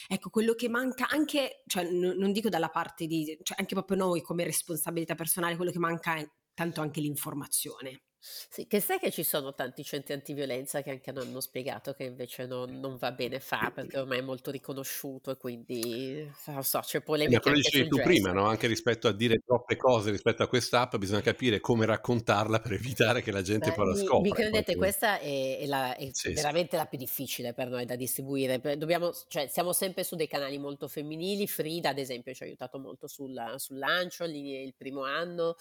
ecco, 0.07 0.29
quello 0.29 0.53
che 0.53 0.69
manca 0.69 1.07
anche, 1.09 1.63
cioè 1.65 1.83
n- 1.89 2.15
non 2.17 2.31
dico 2.31 2.49
dalla 2.49 2.69
parte 2.69 3.07
di, 3.07 3.37
cioè 3.41 3.57
anche 3.59 3.73
proprio 3.73 3.97
noi 3.97 4.21
come 4.21 4.43
responsabilità 4.43 5.15
personale, 5.15 5.55
quello 5.55 5.71
che 5.71 5.79
manca 5.79 6.17
è 6.17 6.27
tanto 6.53 6.81
anche 6.81 7.01
l'informazione. 7.01 8.01
Sì, 8.23 8.67
che 8.67 8.79
sai 8.79 8.99
che 8.99 9.09
ci 9.11 9.23
sono 9.23 9.55
tanti 9.55 9.83
centri 9.83 10.13
antiviolenza 10.13 10.83
che 10.83 10.91
anche 10.91 11.09
hanno 11.09 11.39
spiegato 11.39 11.93
che 11.93 12.03
invece 12.03 12.45
non, 12.45 12.79
non 12.79 12.95
va 12.97 13.11
bene 13.13 13.39
fa 13.39 13.71
perché 13.73 13.97
ormai 13.97 14.19
è 14.19 14.21
molto 14.21 14.51
riconosciuto 14.51 15.31
e 15.31 15.37
quindi 15.37 16.31
non 16.45 16.63
so, 16.63 16.79
c'è 16.81 17.01
Eh, 17.23 17.29
ma 17.29 17.39
polemica 17.39 17.39
quello 17.39 17.57
dicevi 17.57 17.85
tu 17.87 17.99
prima, 17.99 18.31
gesto. 18.31 18.33
no? 18.33 18.45
Anche 18.47 18.65
rispetto 18.67 19.07
a 19.07 19.11
dire 19.13 19.37
troppe 19.45 19.75
cose 19.75 20.09
rispetto 20.11 20.41
a 20.43 20.47
quest'app, 20.47 20.95
bisogna 20.97 21.21
capire 21.21 21.59
come 21.59 21.85
raccontarla 21.85 22.59
per 22.59 22.73
evitare 22.73 23.21
che 23.21 23.31
la 23.31 23.43
gente 23.43 23.71
Ma 23.71 23.73
poi 23.73 23.85
la 23.85 23.93
mi, 23.93 24.17
mi 24.17 24.33
scopra. 24.33 24.39
in 24.39 24.45
credete, 24.49 24.75
questa 24.75 25.19
è, 25.19 25.59
è 25.59 25.65
la- 25.67 25.95
è 25.95 26.11
Sì, 26.11 26.35
sì. 26.35 26.51
veramente 26.51 26.77
la 26.77 26.85
più 26.85 26.97
difficile 26.97 27.53
per 27.53 27.69
noi 27.69 27.85
da 27.85 27.95
distribuire. 27.95 28.59
Dobbiamo, 28.77 29.11
cioè, 29.27 29.47
siamo 29.47 29.71
sempre 29.71 30.03
su 30.03 30.15
dei 30.15 30.27
canali 30.27 30.57
molto 30.57 30.87
femminili. 30.87 31.45
Frida, 31.47 31.89
ad 31.89 31.99
esempio, 31.99 32.33
ci 32.33 32.41
ha 32.43 32.45
aiutato 32.47 32.79
molto 32.79 33.07
sul, 33.07 33.53
sul 33.57 33.77
lancio 33.77 34.25
lì, 34.25 34.63
il 34.63 34.73
primo 34.75 35.03
anno. 35.03 35.55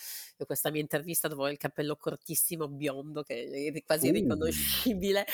Questa 0.47 0.71
mia 0.71 0.81
intervista 0.81 1.29
dove 1.29 1.43
ho 1.43 1.51
il 1.51 1.59
cappello 1.59 1.97
cortissimo 1.97 2.49
biondo 2.57 3.23
che 3.23 3.73
è 3.75 3.83
quasi 3.85 4.11
Uh. 4.11 4.11
riconoscibile. 4.11 5.25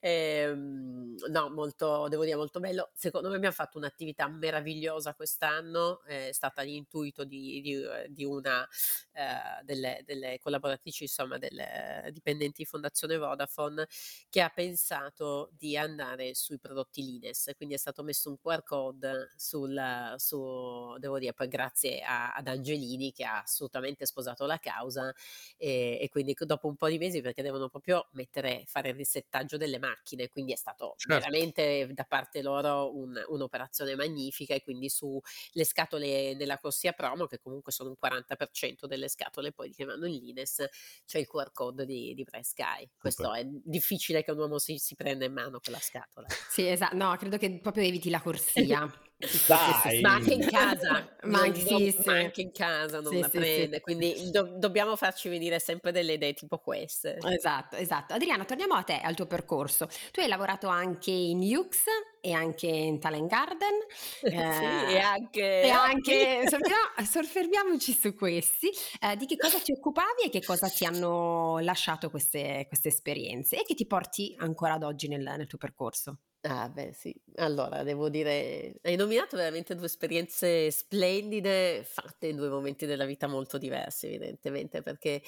Ehm, 0.00 1.16
no, 1.30 1.50
molto, 1.50 2.08
devo 2.08 2.24
dire, 2.24 2.36
molto 2.36 2.60
bello. 2.60 2.90
Secondo 2.94 3.28
me 3.28 3.36
abbiamo 3.36 3.54
fatto 3.54 3.78
un'attività 3.78 4.28
meravigliosa 4.28 5.14
quest'anno. 5.14 6.02
È 6.04 6.30
stata 6.32 6.62
l'intuito 6.62 7.24
di, 7.24 7.60
di, 7.60 7.80
di 8.08 8.24
una 8.24 8.66
eh, 9.12 9.62
delle, 9.64 10.02
delle 10.04 10.38
collaboratrici, 10.40 11.04
insomma, 11.04 11.38
delle 11.38 12.08
dipendenti 12.12 12.62
di 12.62 12.68
Fondazione 12.68 13.16
Vodafone, 13.16 13.86
che 14.28 14.40
ha 14.40 14.48
pensato 14.48 15.50
di 15.56 15.76
andare 15.76 16.34
sui 16.34 16.58
prodotti 16.58 17.02
Lines. 17.02 17.50
Quindi 17.56 17.74
è 17.74 17.78
stato 17.78 18.02
messo 18.02 18.30
un 18.30 18.36
QR 18.38 18.62
code 18.62 19.32
sul, 19.36 20.14
su, 20.16 20.96
devo 20.98 21.18
dire, 21.18 21.32
poi 21.32 21.48
grazie 21.48 22.00
a- 22.02 22.32
ad 22.32 22.48
Angelini 22.48 23.12
che 23.12 23.24
ha 23.24 23.40
assolutamente 23.42 24.06
sposato 24.06 24.46
la 24.46 24.58
causa 24.58 25.12
e, 25.56 25.98
e 26.00 26.08
quindi 26.10 26.34
dopo 26.38 26.61
un 26.68 26.76
po' 26.76 26.88
di 26.88 26.98
mesi 26.98 27.20
perché 27.20 27.42
devono 27.42 27.68
proprio 27.68 28.08
mettere, 28.12 28.64
fare 28.66 28.90
il 28.90 28.94
risettaggio 28.94 29.56
delle 29.56 29.78
macchine, 29.78 30.28
quindi 30.28 30.52
è 30.52 30.56
stato 30.56 30.94
Certo. 30.96 31.14
veramente 31.18 31.88
da 31.92 32.04
parte 32.04 32.42
loro 32.42 32.96
un- 32.96 33.22
un'operazione 33.28 33.94
magnifica 33.94 34.54
e 34.54 34.62
quindi 34.62 34.88
sulle 34.88 35.20
scatole 35.64 36.36
della 36.36 36.58
corsia 36.58 36.92
promo, 36.92 37.26
che 37.26 37.38
comunque 37.38 37.72
sono 37.72 37.90
un 37.90 37.96
40% 37.98 38.86
delle 38.86 39.08
scatole 39.08 39.52
poi 39.52 39.72
che 39.72 39.84
vanno 39.84 40.06
in 40.06 40.14
Lines, 40.14 40.64
c'è 41.06 41.18
il 41.18 41.26
QR 41.26 41.52
code 41.52 41.84
di, 41.84 42.14
di 42.14 42.22
Bright 42.22 42.44
Sky. 42.44 42.88
Questo 42.98 43.32
è 43.32 43.44
difficile 43.46 44.22
che 44.22 44.30
un 44.30 44.38
uomo 44.38 44.58
si, 44.58 44.78
si 44.78 44.94
prenda 44.94 45.24
in 45.24 45.32
mano 45.32 45.60
quella 45.60 45.80
scatola. 45.80 46.26
Sì, 46.48 46.66
esatto, 46.68 46.96
no, 46.96 47.16
credo 47.16 47.38
che 47.38 47.58
proprio 47.60 47.84
eviti 47.84 48.10
la 48.10 48.20
corsia. 48.20 48.80
Dai! 49.46 50.00
Ma 50.00 50.14
anche 50.14 50.34
in 50.34 50.46
casa, 50.48 50.90
Ma 51.22 51.38
non- 51.38 51.40
anche- 51.46 51.60
sì, 51.60 51.90
sì. 51.92 52.02
ma 52.08 52.12
anche 52.14 52.40
in 52.42 52.52
casa 52.52 53.00
non 53.00 53.12
Sì, 53.12 53.18
la 53.20 53.26
sì, 53.28 53.30
sì. 53.30 53.38
prende, 53.38 53.80
quindi 53.80 54.30
do- 54.30 54.56
dobbiamo 54.58 54.96
farci 54.96 55.28
venire 55.28 55.58
sempre 55.60 55.92
delle 55.92 56.14
idee 56.14 56.34
tipo 56.34 56.58
queste. 56.58 57.18
Esatto, 57.22 57.76
esatto. 57.76 58.14
Adriana, 58.14 58.44
torniamo 58.44 58.74
a 58.74 58.82
te, 58.82 58.98
al 59.00 59.14
tuo 59.14 59.26
percorso. 59.26 59.88
Tu 60.10 60.20
hai 60.20 60.28
lavorato 60.28 60.66
anche 60.68 61.10
in 61.12 61.42
Yux 61.42 61.84
e 62.20 62.32
anche 62.32 62.66
in 62.66 62.98
Talent 62.98 63.28
Garden. 63.28 63.78
Sì, 64.52 64.94
e 64.94 64.98
anche, 64.98 65.62
E 65.62 65.70
anche, 65.70 66.42
soffermiamo- 66.48 67.04
soffermiamoci 67.04 67.92
su 67.92 68.14
questi. 68.14 68.70
Eh, 69.00 69.16
di 69.16 69.26
che 69.26 69.36
cosa 69.36 69.58
ti 69.58 69.72
occupavi 69.72 70.22
e 70.26 70.30
che 70.30 70.42
cosa 70.42 70.68
ti 70.68 70.84
hanno 70.84 71.58
lasciato 71.60 72.10
queste, 72.10 72.64
queste 72.68 72.88
esperienze 72.88 73.60
e 73.60 73.64
che 73.64 73.74
ti 73.74 73.86
porti 73.86 74.34
ancora 74.38 74.74
ad 74.74 74.82
oggi 74.82 75.08
nel, 75.08 75.22
nel 75.22 75.46
tuo 75.46 75.58
percorso? 75.58 76.18
Ah, 76.44 76.68
beh, 76.68 76.92
sì. 76.92 77.14
Allora, 77.36 77.84
devo 77.84 78.08
dire, 78.08 78.74
hai 78.82 78.96
nominato 78.96 79.36
veramente 79.36 79.76
due 79.76 79.86
esperienze 79.86 80.72
splendide, 80.72 81.84
fatte 81.84 82.26
in 82.26 82.34
due 82.36 82.48
momenti 82.48 82.84
della 82.84 83.04
vita 83.04 83.28
molto 83.28 83.58
diversi, 83.58 84.06
evidentemente, 84.08 84.82
perché 84.82 85.22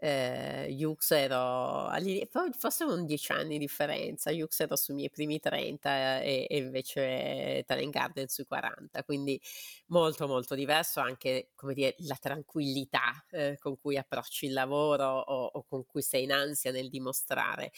eh, 0.00 0.66
Yux 0.68 1.12
ero, 1.12 1.88
poi 2.32 2.50
forse 2.58 2.82
un 2.82 3.06
dieci 3.06 3.30
anni 3.30 3.50
di 3.50 3.58
differenza, 3.58 4.32
Yux 4.32 4.58
ero 4.58 4.74
sui 4.74 4.94
miei 4.94 5.08
primi 5.08 5.38
30 5.38 6.20
e, 6.20 6.46
e 6.50 6.56
invece 6.56 7.62
Talent 7.64 7.92
Garden 7.92 8.26
sui 8.26 8.44
40, 8.44 9.04
quindi 9.04 9.40
molto 9.86 10.26
molto 10.26 10.56
diverso 10.56 10.98
anche, 10.98 11.50
come 11.54 11.74
dire, 11.74 11.94
la 11.98 12.16
tranquillità 12.20 13.24
eh, 13.30 13.56
con 13.60 13.78
cui 13.78 13.96
approcci 13.96 14.46
il 14.46 14.52
lavoro 14.52 15.04
o, 15.20 15.44
o 15.46 15.64
con 15.68 15.86
cui 15.86 16.02
sei 16.02 16.24
in 16.24 16.32
ansia 16.32 16.72
nel 16.72 16.88
dimostrare. 16.90 17.70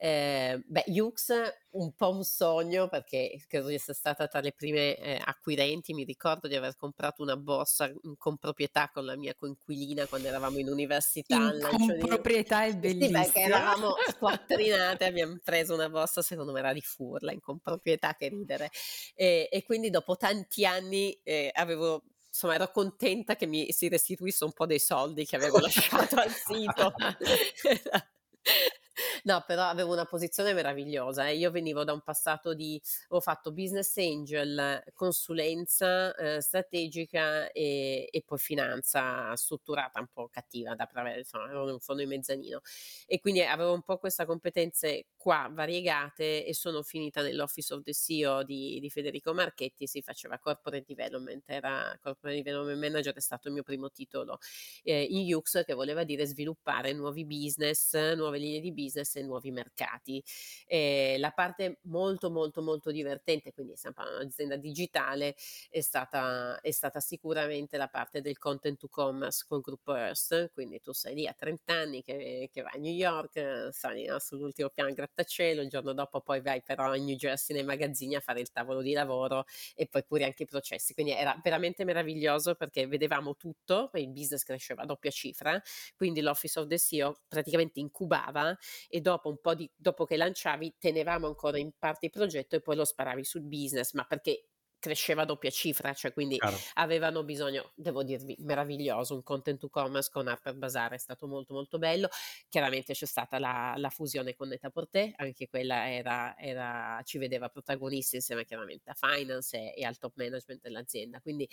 Eh, 0.00 0.62
beh, 0.64 0.84
Yux 0.86 1.32
un 1.70 1.92
po' 1.94 2.10
un 2.10 2.22
sogno 2.22 2.88
perché 2.88 3.44
credo 3.48 3.66
di 3.66 3.74
essere 3.74 3.94
stata 3.94 4.28
tra 4.28 4.40
le 4.40 4.52
prime 4.52 4.96
eh, 4.96 5.20
acquirenti. 5.22 5.92
Mi 5.92 6.04
ricordo 6.04 6.46
di 6.46 6.54
aver 6.54 6.76
comprato 6.76 7.22
una 7.22 7.36
borsa 7.36 7.86
in 7.86 8.16
comproprietà 8.16 8.90
con 8.92 9.04
la 9.04 9.16
mia 9.16 9.34
coinquilina 9.34 10.06
quando 10.06 10.28
eravamo 10.28 10.58
in 10.58 10.68
università. 10.68 11.52
In 11.52 11.66
comproprietà 11.68 12.64
è 12.64 12.70
Sì, 12.70 12.78
perché 12.78 12.80
bellissima. 13.10 13.44
eravamo 13.44 13.94
squattrinate, 14.08 15.04
abbiamo 15.04 15.36
preso 15.42 15.74
una 15.74 15.88
borsa, 15.88 16.22
secondo 16.22 16.52
me 16.52 16.60
era 16.60 16.72
di 16.72 16.80
Furla, 16.80 17.32
in 17.32 17.40
comproprietà, 17.40 18.14
che 18.14 18.28
ridere. 18.28 18.70
E, 19.16 19.48
e 19.50 19.64
quindi 19.64 19.90
dopo 19.90 20.16
tanti 20.16 20.64
anni 20.64 21.18
eh, 21.24 21.50
avevo, 21.52 22.04
insomma, 22.28 22.54
ero 22.54 22.70
contenta 22.70 23.34
che 23.34 23.46
mi 23.46 23.72
si 23.72 23.88
restituisse 23.88 24.44
un 24.44 24.52
po' 24.52 24.66
dei 24.66 24.78
soldi 24.78 25.26
che 25.26 25.34
avevo 25.34 25.58
lasciato 25.62 26.20
al 26.20 26.30
sito. 26.30 26.94
No, 29.24 29.42
però 29.46 29.62
avevo 29.64 29.92
una 29.92 30.04
posizione 30.04 30.52
meravigliosa. 30.52 31.28
eh. 31.28 31.36
Io 31.36 31.50
venivo 31.50 31.84
da 31.84 31.92
un 31.92 32.00
passato 32.02 32.54
di, 32.54 32.80
ho 33.08 33.20
fatto 33.20 33.52
business 33.52 33.96
angel, 33.96 34.82
consulenza 34.94 36.14
eh, 36.14 36.40
strategica 36.40 37.50
e, 37.52 38.08
e 38.10 38.22
poi 38.24 38.38
finanza 38.38 39.34
strutturata 39.36 40.00
un 40.00 40.08
po' 40.12 40.28
cattiva 40.28 40.74
da 40.74 40.86
private, 40.86 41.18
insomma, 41.18 41.48
ero 41.48 41.70
in 41.70 41.78
fondo 41.80 42.02
di 42.02 42.08
mezzanino. 42.08 42.60
E 43.06 43.20
quindi 43.20 43.42
avevo 43.42 43.72
un 43.72 43.82
po' 43.82 43.98
queste 43.98 44.24
competenze 44.26 45.06
qua 45.16 45.48
variegate 45.52 46.44
e 46.44 46.54
sono 46.54 46.82
finita 46.82 47.22
nell'office 47.22 47.74
of 47.74 47.82
the 47.82 47.92
CEO 47.94 48.42
di, 48.42 48.78
di 48.80 48.90
Federico 48.90 49.32
Marchetti, 49.34 49.86
si 49.86 50.02
faceva 50.02 50.38
corporate 50.38 50.84
development, 50.86 51.42
era 51.46 51.96
corporate 52.02 52.42
development 52.42 52.78
manager, 52.80 53.14
è 53.14 53.20
stato 53.20 53.48
il 53.48 53.54
mio 53.54 53.62
primo 53.62 53.90
titolo 53.90 54.38
eh, 54.82 55.02
in 55.02 55.32
UX 55.34 55.64
che 55.64 55.74
voleva 55.74 56.04
dire 56.04 56.26
sviluppare 56.26 56.92
nuovi 56.92 57.24
business, 57.24 57.94
nuove 58.14 58.38
linee 58.38 58.60
di 58.60 58.72
business 58.72 59.07
e 59.16 59.22
nuovi 59.22 59.50
mercati. 59.50 60.22
Eh, 60.66 61.16
la 61.18 61.30
parte 61.30 61.78
molto 61.82 62.30
molto 62.30 62.62
molto 62.62 62.90
divertente, 62.90 63.52
quindi 63.52 63.74
di 63.74 63.88
un'azienda 63.94 64.56
digitale, 64.56 65.34
è 65.70 65.80
stata, 65.80 66.60
è 66.60 66.70
stata 66.70 67.00
sicuramente 67.00 67.76
la 67.76 67.88
parte 67.88 68.20
del 68.20 68.38
content 68.38 68.78
to 68.78 68.88
commerce 68.88 69.44
col 69.48 69.60
gruppo 69.60 69.94
Earth, 69.94 70.50
quindi 70.52 70.80
tu 70.80 70.92
sei 70.92 71.14
lì 71.14 71.26
a 71.26 71.32
30 71.32 71.72
anni 71.72 72.02
che, 72.02 72.48
che 72.52 72.62
vai 72.62 72.72
a 72.74 72.78
New 72.78 72.92
York, 72.92 73.68
sali 73.72 74.04
no, 74.06 74.18
sull'ultimo 74.18 74.68
piano 74.70 74.92
grattacielo, 74.92 75.62
il 75.62 75.68
giorno 75.68 75.92
dopo 75.92 76.20
poi 76.20 76.40
vai 76.40 76.62
però 76.62 76.94
in 76.94 77.04
New 77.04 77.16
Jersey 77.16 77.54
nei 77.56 77.64
magazzini 77.64 78.14
a 78.14 78.20
fare 78.20 78.40
il 78.40 78.50
tavolo 78.50 78.82
di 78.82 78.92
lavoro 78.92 79.44
e 79.74 79.86
poi 79.86 80.04
curi 80.04 80.24
anche 80.24 80.44
i 80.44 80.46
processi, 80.46 80.94
quindi 80.94 81.12
era 81.12 81.38
veramente 81.42 81.84
meraviglioso 81.84 82.54
perché 82.54 82.86
vedevamo 82.86 83.36
tutto, 83.36 83.90
il 83.94 84.08
business 84.08 84.42
cresceva 84.42 84.82
a 84.82 84.86
doppia 84.86 85.10
cifra, 85.10 85.60
quindi 85.96 86.20
l'office 86.20 86.58
of 86.60 86.66
the 86.66 86.78
CEO 86.78 87.20
praticamente 87.28 87.80
incubava 87.80 88.56
e 88.88 88.97
dopo 89.00 89.28
un 89.28 89.38
po' 89.40 89.54
di 89.54 89.70
dopo 89.76 90.04
che 90.04 90.16
lanciavi 90.16 90.76
tenevamo 90.78 91.26
ancora 91.26 91.58
in 91.58 91.72
parte 91.78 92.06
il 92.06 92.12
progetto 92.12 92.56
e 92.56 92.60
poi 92.60 92.76
lo 92.76 92.84
sparavi 92.84 93.24
sul 93.24 93.42
business, 93.42 93.92
ma 93.92 94.04
perché 94.04 94.48
cresceva 94.78 95.22
a 95.22 95.24
doppia 95.24 95.50
cifra, 95.50 95.92
cioè 95.92 96.12
quindi 96.12 96.36
Chiaro. 96.38 96.56
avevano 96.74 97.24
bisogno, 97.24 97.72
devo 97.74 98.02
dirvi, 98.02 98.36
meraviglioso, 98.40 99.14
un 99.14 99.22
content 99.22 99.58
to 99.58 99.68
commerce 99.68 100.08
con 100.12 100.28
Harper 100.28 100.54
Bazaar 100.54 100.92
è 100.92 100.98
stato 100.98 101.26
molto 101.26 101.52
molto 101.52 101.78
bello, 101.78 102.08
chiaramente 102.48 102.92
c'è 102.92 103.06
stata 103.06 103.38
la, 103.38 103.74
la 103.76 103.90
fusione 103.90 104.34
con 104.34 104.48
Neta 104.48 104.70
Porté, 104.70 105.12
anche 105.16 105.48
quella 105.48 105.90
era, 105.90 106.36
era- 106.38 107.00
ci 107.04 107.18
vedeva 107.18 107.48
protagonisti 107.48 108.16
insieme 108.16 108.44
chiaramente 108.44 108.90
a 108.90 108.94
finance 108.94 109.56
e, 109.74 109.80
e 109.80 109.84
al 109.84 109.98
top 109.98 110.12
management 110.16 110.60
dell'azienda, 110.62 111.20
quindi 111.20 111.48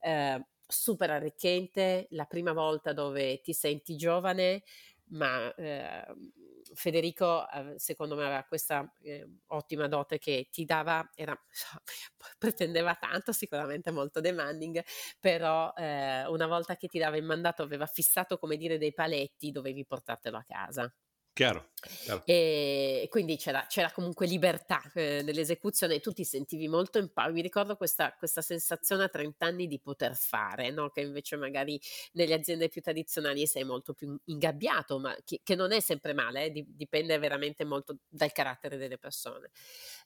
eh, 0.00 0.46
super 0.66 1.10
arricchente, 1.10 2.06
la 2.10 2.26
prima 2.26 2.52
volta 2.52 2.92
dove 2.92 3.40
ti 3.40 3.54
senti 3.54 3.96
giovane, 3.96 4.62
ma 5.10 5.52
eh, 5.54 6.04
Federico 6.74 7.46
secondo 7.76 8.14
me 8.14 8.24
aveva 8.24 8.44
questa 8.44 8.90
eh, 9.00 9.26
ottima 9.48 9.88
dote 9.88 10.18
che 10.18 10.48
ti 10.50 10.64
dava, 10.64 11.08
era, 11.14 11.34
pretendeva 12.38 12.94
tanto, 12.94 13.32
sicuramente 13.32 13.90
molto 13.90 14.20
demanding, 14.20 14.82
però 15.18 15.72
eh, 15.76 16.26
una 16.26 16.46
volta 16.46 16.76
che 16.76 16.88
ti 16.88 16.98
dava 16.98 17.16
il 17.16 17.24
mandato 17.24 17.62
aveva 17.62 17.86
fissato 17.86 18.38
come 18.38 18.56
dire 18.56 18.78
dei 18.78 18.92
paletti, 18.92 19.50
dovevi 19.50 19.86
portartelo 19.86 20.36
a 20.36 20.44
casa. 20.46 20.92
Chiaro. 21.38 21.68
E 22.24 23.06
quindi 23.08 23.36
c'era, 23.36 23.64
c'era 23.68 23.92
comunque 23.92 24.26
libertà 24.26 24.82
eh, 24.94 25.22
nell'esecuzione, 25.22 26.00
tu 26.00 26.12
ti 26.12 26.24
sentivi 26.24 26.66
molto 26.66 26.98
in 26.98 27.12
pace. 27.12 27.30
Mi 27.30 27.40
ricordo 27.40 27.76
questa, 27.76 28.12
questa 28.18 28.42
sensazione 28.42 29.04
a 29.04 29.08
30 29.08 29.46
anni 29.46 29.68
di 29.68 29.78
poter 29.78 30.16
fare, 30.16 30.70
no? 30.70 30.90
che 30.90 31.02
invece 31.02 31.36
magari 31.36 31.80
nelle 32.14 32.34
aziende 32.34 32.68
più 32.68 32.80
tradizionali 32.80 33.46
sei 33.46 33.62
molto 33.62 33.92
più 33.92 34.18
ingabbiato, 34.24 34.98
ma 34.98 35.16
che, 35.24 35.40
che 35.44 35.54
non 35.54 35.70
è 35.70 35.78
sempre 35.78 36.12
male, 36.12 36.46
eh? 36.46 36.64
dipende 36.66 37.16
veramente 37.18 37.64
molto 37.64 37.98
dal 38.08 38.32
carattere 38.32 38.76
delle 38.76 38.98
persone. 38.98 39.50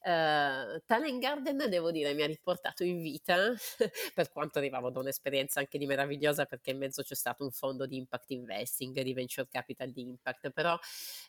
Uh, 0.05 0.83
Talent 0.85 1.19
Garden, 1.21 1.71
devo 1.71 1.91
dire, 1.91 2.13
mi 2.13 2.23
ha 2.23 2.27
riportato 2.27 2.85
in 2.85 3.01
vita, 3.01 3.55
per 4.15 4.31
quanto 4.31 4.59
arrivavo 4.59 4.91
da 4.91 5.01
un'esperienza 5.01 5.61
anche 5.61 5.79
di 5.79 5.87
meravigliosa, 5.87 6.45
perché 6.45 6.73
in 6.73 6.79
mezzo 6.79 7.03
c'è 7.03 7.15
stato 7.15 7.45
un 7.45 7.51
fondo 7.51 7.87
di 7.87 7.97
impact 7.97 8.31
investing, 8.31 9.01
di 9.01 9.15
venture 9.15 9.49
capital 9.51 9.91
di 9.91 10.03
impact, 10.03 10.51
però 10.51 10.79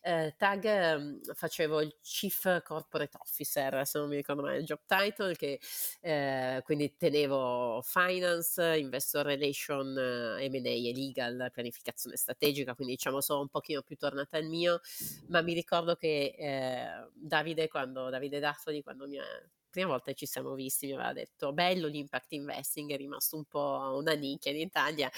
eh, 0.01 0.33
Tag 0.37 0.65
eh, 0.65 1.19
facevo 1.33 1.81
il 1.81 1.95
Chief 2.01 2.61
Corporate 2.63 3.17
Officer, 3.19 3.85
se 3.85 3.99
non 3.99 4.09
mi 4.09 4.15
ricordo 4.15 4.41
male 4.41 4.57
il 4.57 4.65
job 4.65 4.79
title, 4.85 5.35
che 5.35 5.59
eh, 6.01 6.61
quindi 6.63 6.95
tenevo 6.97 7.81
finance, 7.83 8.77
investor 8.77 9.25
relation, 9.25 9.97
eh, 9.97 10.49
M&A 10.49 10.69
e 10.69 10.93
legal, 10.93 11.49
pianificazione 11.53 12.17
strategica, 12.17 12.75
quindi 12.75 12.93
diciamo 12.95 13.21
sono 13.21 13.41
un 13.41 13.49
pochino 13.49 13.81
più 13.81 13.95
tornata 13.95 14.37
al 14.37 14.45
mio, 14.45 14.81
ma 15.27 15.41
mi 15.41 15.53
ricordo 15.53 15.95
che 15.95 16.35
eh, 16.37 17.09
Davide, 17.13 17.67
quando, 17.67 18.09
Davide 18.09 18.39
Daffoli, 18.39 18.81
quando 18.81 19.07
mi 19.07 19.19
ha 19.19 19.25
prima 19.73 19.87
volta 19.87 20.13
ci 20.13 20.27
siamo 20.27 20.53
visti 20.53 20.85
mi 20.85 20.93
aveva 20.93 21.13
detto 21.13 21.51
bello 21.51 21.87
l'impact 21.87 22.33
investing, 22.33 22.91
è 22.91 22.95
rimasto 22.95 23.35
un 23.35 23.45
po' 23.45 23.95
una 23.97 24.13
nicchia 24.13 24.51
in 24.51 24.59
Italia, 24.59 25.09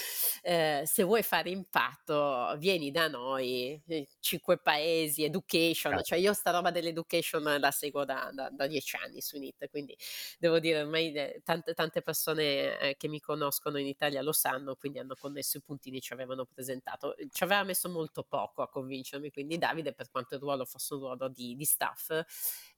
eh, 0.41 0.83
se 0.85 1.03
vuoi 1.03 1.23
fare 1.23 1.49
impatto 1.49 2.55
vieni 2.57 2.89
da 2.89 3.09
noi, 3.09 3.81
eh, 3.85 4.07
cinque 4.21 4.57
paesi, 4.57 5.25
education, 5.25 5.95
ah. 5.95 6.01
cioè 6.01 6.19
io 6.19 6.31
sta 6.31 6.51
roba 6.51 6.71
dell'education 6.71 7.57
la 7.59 7.71
seguo 7.71 8.05
da, 8.05 8.29
da, 8.33 8.49
da 8.49 8.65
dieci 8.65 8.95
anni 8.95 9.19
su 9.19 9.37
NIT, 9.37 9.69
quindi 9.69 9.93
devo 10.39 10.59
dire 10.59 10.83
ormai 10.83 11.11
eh, 11.11 11.41
tante, 11.43 11.73
tante 11.73 12.01
persone 12.01 12.79
eh, 12.79 12.95
che 12.95 13.09
mi 13.09 13.19
conoscono 13.19 13.77
in 13.77 13.87
Italia 13.87 14.21
lo 14.21 14.31
sanno, 14.31 14.75
quindi 14.75 14.99
hanno 14.99 15.15
connesso 15.19 15.57
i 15.57 15.61
puntini, 15.61 15.99
ci 15.99 16.13
avevano 16.13 16.45
presentato, 16.45 17.13
ci 17.29 17.43
aveva 17.43 17.63
messo 17.63 17.89
molto 17.89 18.23
poco 18.23 18.61
a 18.61 18.69
convincermi, 18.69 19.31
quindi 19.31 19.57
Davide 19.57 19.91
per 19.91 20.09
quanto 20.09 20.35
il 20.35 20.39
ruolo 20.39 20.63
fosse 20.63 20.93
un 20.93 21.01
ruolo 21.01 21.27
di, 21.27 21.55
di 21.57 21.65
staff 21.65 22.23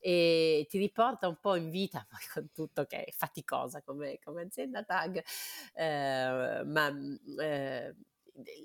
e 0.00 0.66
ti 0.68 0.78
riporta 0.78 1.28
un 1.28 1.36
po' 1.40 1.54
in 1.54 1.67
vita, 1.68 2.06
poi 2.08 2.20
con 2.32 2.50
tutto 2.52 2.84
che 2.84 3.04
è 3.04 3.12
faticosa 3.12 3.82
come, 3.82 4.18
come 4.22 4.42
azienda 4.42 4.82
tag, 4.84 5.22
eh, 5.74 6.62
ma 6.64 6.92
eh, 7.40 7.94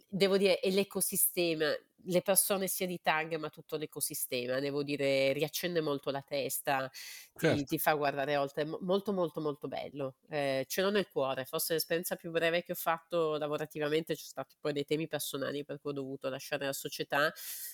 devo 0.07 0.37
dire 0.37 0.59
è 0.59 0.69
l'ecosistema, 0.69 1.73
le 2.05 2.21
persone 2.21 2.67
sia 2.67 2.85
di 2.85 3.01
tag 3.01 3.35
ma 3.35 3.49
tutto 3.49 3.77
l'ecosistema, 3.77 4.59
devo 4.59 4.83
dire 4.83 5.33
riaccende 5.33 5.81
molto 5.81 6.11
la 6.11 6.21
testa, 6.21 6.89
certo. 7.35 7.57
ti, 7.57 7.63
ti, 7.65 7.79
fa 7.79 7.93
guardare 7.93 8.37
oltre, 8.37 8.65
molto 8.65 9.13
molto 9.13 9.41
molto 9.41 9.67
bello, 9.67 10.17
eh, 10.29 10.65
ce 10.67 10.81
l'ho 10.81 10.91
nel 10.91 11.07
cuore, 11.09 11.45
forse 11.45 11.73
l'esperienza 11.73 12.15
più 12.15 12.31
breve 12.31 12.63
che 12.63 12.73
ho 12.73 12.75
fatto 12.75 13.37
lavorativamente, 13.37 14.15
ci 14.15 14.25
sono 14.25 14.43
stati 14.43 14.55
poi 14.59 14.73
dei 14.73 14.85
temi 14.85 15.07
personali 15.07 15.63
per 15.63 15.79
cui 15.79 15.91
ho 15.91 15.93
dovuto 15.93 16.29
lasciare 16.29 16.65
la 16.65 16.73
società, 16.73 17.33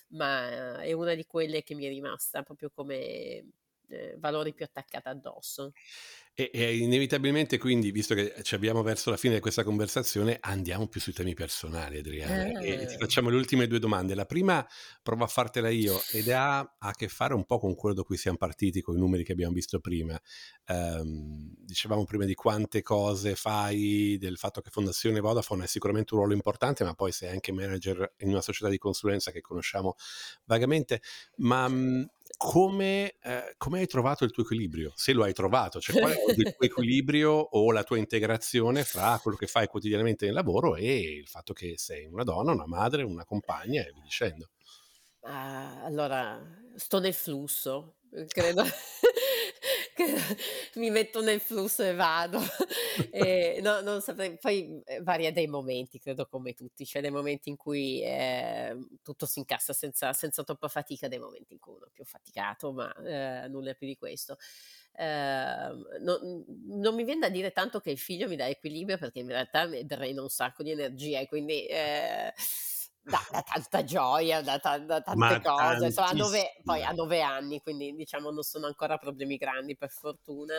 ma 0.09 0.81
è 0.81 0.93
una 0.93 1.15
di 1.15 1.25
quelle 1.25 1.63
che 1.63 1.75
mi 1.75 1.85
è 1.85 1.89
rimasta 1.89 2.43
proprio 2.43 2.69
come 2.69 3.45
eh, 3.89 4.15
valori 4.17 4.53
più 4.53 4.65
attaccati 4.65 5.07
addosso. 5.07 5.71
E, 6.39 6.51
e, 6.53 6.77
inevitabilmente 6.77 7.57
quindi, 7.57 7.91
visto 7.91 8.15
che 8.15 8.33
ci 8.43 8.55
abbiamo 8.55 8.81
verso 8.81 9.09
la 9.09 9.17
fine 9.17 9.33
di 9.33 9.39
questa 9.41 9.65
conversazione, 9.65 10.37
andiamo 10.39 10.87
più 10.87 11.01
sui 11.01 11.11
temi 11.11 11.33
personali, 11.33 11.97
Adriana. 11.97 12.57
Eh. 12.61 12.83
E 12.83 12.85
ti 12.85 12.95
facciamo 12.97 13.29
le 13.29 13.35
ultime 13.35 13.67
due 13.67 13.79
domande. 13.79 14.15
La 14.15 14.25
prima 14.25 14.65
provo 15.03 15.25
a 15.25 15.27
fartela 15.27 15.67
io 15.67 15.99
ed 16.13 16.29
ha 16.29 16.59
a 16.79 16.91
che 16.93 17.09
fare 17.09 17.33
un 17.33 17.43
po' 17.43 17.59
con 17.59 17.75
quello 17.75 17.93
da 17.93 18.03
cui 18.03 18.15
siamo 18.15 18.37
partiti, 18.37 18.81
con 18.81 18.95
i 18.95 18.99
numeri 18.99 19.25
che 19.25 19.33
abbiamo 19.33 19.53
visto 19.53 19.81
prima. 19.81 20.17
Um, 20.67 21.53
dicevamo 21.57 22.05
prima 22.05 22.23
di 22.23 22.35
quante 22.35 22.83
cose 22.83 23.35
fai, 23.35 24.17
del 24.17 24.37
fatto 24.37 24.61
che 24.61 24.69
Fondazione 24.69 25.19
Vodafone 25.19 25.65
è 25.65 25.67
sicuramente 25.67 26.13
un 26.13 26.21
ruolo 26.21 26.35
importante, 26.35 26.85
ma 26.85 26.93
poi 26.93 27.11
sei 27.11 27.31
anche 27.31 27.51
manager 27.51 28.13
in 28.19 28.29
una 28.29 28.41
società 28.41 28.69
di 28.69 28.77
consulenza 28.77 29.31
che 29.31 29.41
conosciamo 29.41 29.95
vagamente. 30.45 31.01
Ma 31.37 31.67
come, 32.39 33.17
eh, 33.21 33.53
come, 33.57 33.79
hai 33.79 33.85
trovato 33.85 34.23
il 34.23 34.31
tuo 34.31 34.43
equilibrio? 34.43 34.93
Se 34.95 35.11
lo 35.11 35.25
hai 35.25 35.33
trovato, 35.33 35.81
cioè 35.81 35.99
qual 35.99 36.13
è 36.13 36.23
il 36.37 36.55
tuo 36.55 36.65
equilibrio 36.65 37.31
o 37.31 37.69
la 37.73 37.83
tua 37.83 37.97
integrazione 37.97 38.85
fra 38.85 39.19
quello 39.21 39.35
che 39.35 39.45
fai 39.45 39.67
quotidianamente 39.67 40.23
nel 40.23 40.35
lavoro 40.35 40.77
e 40.77 41.17
il 41.17 41.27
fatto 41.27 41.51
che 41.51 41.73
sei 41.75 42.05
una 42.05 42.23
donna, 42.23 42.53
una 42.53 42.65
madre, 42.65 43.03
una 43.03 43.25
compagna 43.25 43.81
e 43.81 43.91
via 43.91 44.01
dicendo? 44.01 44.51
Uh, 45.19 45.83
allora, 45.83 46.41
sto 46.75 46.99
nel 46.99 47.13
flusso, 47.13 47.97
credo. 48.29 48.63
mi 50.75 50.89
metto 50.89 51.21
nel 51.21 51.39
flusso 51.39 51.83
e 51.83 51.93
vado. 51.93 52.39
e, 53.11 53.59
no, 53.61 53.81
non 53.81 54.01
saprei, 54.01 54.37
poi 54.37 54.81
eh, 54.85 55.01
varia 55.01 55.31
dai 55.31 55.47
momenti, 55.47 55.99
credo 55.99 56.25
come 56.27 56.53
tutti, 56.53 56.85
c'è 56.85 57.01
dei 57.01 57.11
momenti 57.11 57.49
in 57.49 57.55
cui 57.55 58.01
eh, 58.01 58.75
tutto 59.03 59.25
si 59.25 59.39
incassa 59.39 59.73
senza, 59.73 60.13
senza, 60.13 60.43
troppa 60.43 60.67
fatica, 60.67 61.07
dei 61.07 61.19
momenti 61.19 61.53
in 61.53 61.59
cui 61.59 61.73
uno 61.73 61.87
è 61.87 61.91
più 61.91 62.05
faticato, 62.05 62.71
ma 62.71 62.93
eh, 62.95 63.47
nulla 63.47 63.73
più 63.73 63.87
di 63.87 63.97
questo. 63.97 64.37
Eh, 64.93 65.05
no, 65.99 66.19
non 66.65 66.95
mi 66.95 67.03
viene 67.03 67.21
da 67.21 67.29
dire 67.29 67.51
tanto 67.51 67.79
che 67.79 67.91
il 67.91 67.99
figlio 67.99 68.27
mi 68.27 68.35
dà 68.35 68.47
equilibrio 68.47 68.97
perché 68.97 69.19
in 69.19 69.27
realtà 69.27 69.65
mi 69.65 69.85
drena 69.85 70.21
un 70.21 70.29
sacco 70.29 70.63
di 70.63 70.71
energia 70.71 71.19
e 71.19 71.27
quindi 71.27 71.65
eh, 71.67 72.33
da, 73.01 73.19
da, 73.31 73.41
tanta 73.41 73.83
gioia, 73.83 74.41
da, 74.41 74.57
da, 74.57 74.77
da 74.77 75.01
tante 75.01 75.17
Ma 75.17 75.41
cose. 75.41 75.85
Insomma, 75.85 76.09
a 76.09 76.13
nove, 76.13 76.55
poi 76.63 76.83
a 76.83 76.91
nove 76.91 77.21
anni, 77.21 77.61
quindi 77.61 77.93
diciamo 77.95 78.31
non 78.31 78.43
sono 78.43 78.67
ancora 78.67 78.97
problemi 78.97 79.37
grandi 79.37 79.75
per 79.75 79.89
fortuna. 79.89 80.55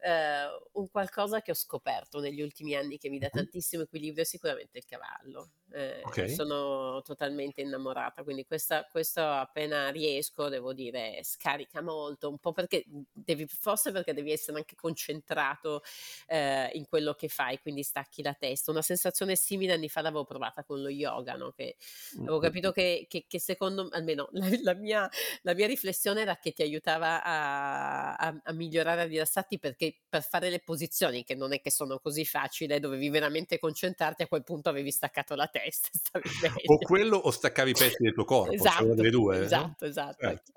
Eh, 0.00 0.46
un 0.72 0.88
qualcosa 0.90 1.42
che 1.42 1.50
ho 1.50 1.54
scoperto 1.54 2.20
negli 2.20 2.40
ultimi 2.40 2.74
anni 2.74 2.98
che 2.98 3.08
mi 3.08 3.18
dà 3.18 3.28
tantissimo 3.28 3.82
equilibrio 3.82 4.22
è 4.22 4.26
sicuramente 4.26 4.78
il 4.78 4.84
cavallo. 4.84 5.50
Eh, 5.70 6.00
okay. 6.04 6.30
Sono 6.30 7.02
totalmente 7.02 7.60
innamorata, 7.60 8.22
quindi 8.22 8.46
questa, 8.46 8.86
questo 8.90 9.20
appena 9.20 9.90
riesco, 9.90 10.48
devo 10.48 10.72
dire, 10.72 11.20
scarica 11.22 11.82
molto, 11.82 12.28
un 12.28 12.38
po' 12.38 12.52
perché 12.52 12.84
devi, 13.12 13.46
forse 13.46 13.92
perché 13.92 14.14
devi 14.14 14.32
essere 14.32 14.56
anche 14.58 14.76
concentrato 14.76 15.82
eh, 16.26 16.70
in 16.72 16.86
quello 16.86 17.14
che 17.14 17.28
fai, 17.28 17.58
quindi 17.58 17.82
stacchi 17.82 18.22
la 18.22 18.34
testa. 18.34 18.70
Una 18.70 18.82
sensazione 18.82 19.36
simile 19.36 19.72
anni 19.72 19.88
fa 19.88 20.00
l'avevo 20.00 20.24
provata 20.24 20.64
con 20.64 20.80
lo 20.80 20.88
yoga, 20.88 21.34
no? 21.34 21.50
che 21.50 21.76
avevo 22.18 22.38
capito 22.38 22.72
che, 22.72 23.06
che, 23.08 23.24
che 23.28 23.40
secondo 23.40 23.88
almeno 23.92 24.28
la, 24.32 24.48
la, 24.62 24.74
mia, 24.74 25.10
la, 25.42 25.54
mia, 25.54 25.66
riflessione 25.66 26.22
era 26.22 26.36
che 26.36 26.52
ti 26.52 26.62
aiutava 26.62 27.22
a, 27.22 28.14
a, 28.16 28.40
a 28.42 28.52
migliorare, 28.52 29.02
a 29.02 29.04
rilassarti 29.04 29.58
perché 29.58 29.96
per 30.08 30.22
fare 30.22 30.50
le 30.50 30.60
posizioni, 30.60 31.24
che 31.24 31.34
non 31.34 31.52
è 31.52 31.60
che 31.60 31.70
sono 31.70 31.98
così 31.98 32.24
facili, 32.24 32.78
dovevi 32.78 33.08
veramente 33.08 33.58
concentrarti, 33.58 34.22
a 34.22 34.28
quel 34.28 34.44
punto 34.44 34.68
avevi 34.68 34.90
staccato 34.90 35.34
la 35.34 35.46
testa. 35.46 35.88
O 36.68 36.78
quello 36.78 37.16
o 37.16 37.30
staccavi 37.30 37.70
i 37.70 37.74
pezzi 37.74 38.02
del 38.02 38.12
tuo 38.12 38.24
corpo, 38.24 38.52
esatto, 38.52 38.84
cioè 38.84 38.94
delle 38.94 39.10
due. 39.10 39.42
Esatto, 39.42 39.84
no? 39.84 39.86
esatto. 39.86 40.16
Certo. 40.20 40.52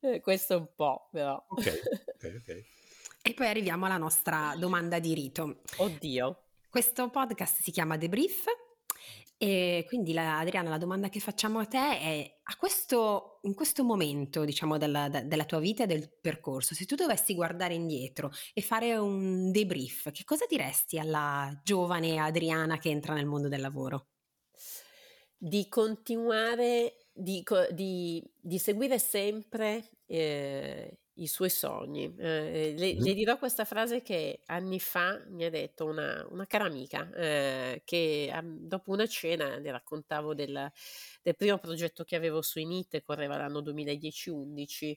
Eh, 0.00 0.20
questo 0.20 0.54
è 0.54 0.56
un 0.56 0.68
po', 0.74 1.08
però. 1.10 1.42
Ok, 1.48 1.80
ok, 2.14 2.42
ok. 2.42 2.64
E 3.22 3.32
poi 3.32 3.46
arriviamo 3.46 3.86
alla 3.86 3.96
nostra 3.96 4.54
domanda 4.58 4.98
di 4.98 5.14
rito. 5.14 5.62
Oddio. 5.76 6.42
Questo 6.68 7.08
podcast 7.08 7.62
si 7.62 7.70
chiama 7.70 7.96
Debrief 7.96 8.44
e 9.46 9.84
quindi 9.86 10.14
la, 10.14 10.38
Adriana, 10.38 10.70
la 10.70 10.78
domanda 10.78 11.10
che 11.10 11.20
facciamo 11.20 11.58
a 11.58 11.66
te 11.66 11.76
è, 11.78 12.40
a 12.44 12.56
questo, 12.56 13.40
in 13.42 13.52
questo 13.52 13.84
momento, 13.84 14.42
diciamo, 14.42 14.78
della, 14.78 15.10
della, 15.10 15.44
tua 15.44 15.58
vita 15.58 15.82
e 15.82 15.86
del 15.86 16.10
percorso, 16.18 16.74
se 16.74 16.86
tu 16.86 16.94
dovessi 16.94 17.34
guardare 17.34 17.74
indietro 17.74 18.30
e 18.54 18.62
fare 18.62 18.96
un 18.96 19.50
debrief, 19.50 20.12
che 20.12 20.24
cosa 20.24 20.46
diresti 20.48 20.98
alla 20.98 21.60
giovane 21.62 22.16
Adriana 22.16 22.78
che 22.78 22.88
entra 22.88 23.12
nel 23.12 23.26
mondo 23.26 23.48
del 23.48 23.60
lavoro? 23.60 24.06
Di 25.36 25.68
continuare, 25.68 27.08
di, 27.12 27.44
di, 27.72 28.26
di 28.40 28.58
seguire 28.58 28.98
sempre 28.98 29.90
eh, 30.06 31.00
i 31.16 31.26
suoi 31.26 31.50
sogni. 31.50 32.12
Eh, 32.18 32.74
le, 32.76 32.94
le, 32.94 33.14
dirò 33.14 33.38
questa 33.38 33.64
frase 33.64 34.02
che 34.02 34.40
anni 34.46 34.80
fa 34.80 35.22
mi 35.28 35.44
ha 35.44 35.50
detto 35.50 35.84
una, 35.84 36.26
una 36.30 36.46
cara 36.46 36.64
amica, 36.64 37.08
eh, 37.14 37.82
che 37.84 38.30
um, 38.34 38.58
dopo 38.60 38.90
una 38.90 39.06
cena 39.06 39.58
le 39.58 39.70
raccontavo 39.70 40.34
del, 40.34 40.70
del, 41.22 41.36
primo 41.36 41.58
progetto 41.58 42.02
che 42.04 42.16
avevo 42.16 42.42
su 42.42 42.58
Init, 42.58 43.02
correva 43.02 43.36
l'anno 43.36 43.60
2010-11. 43.60 44.94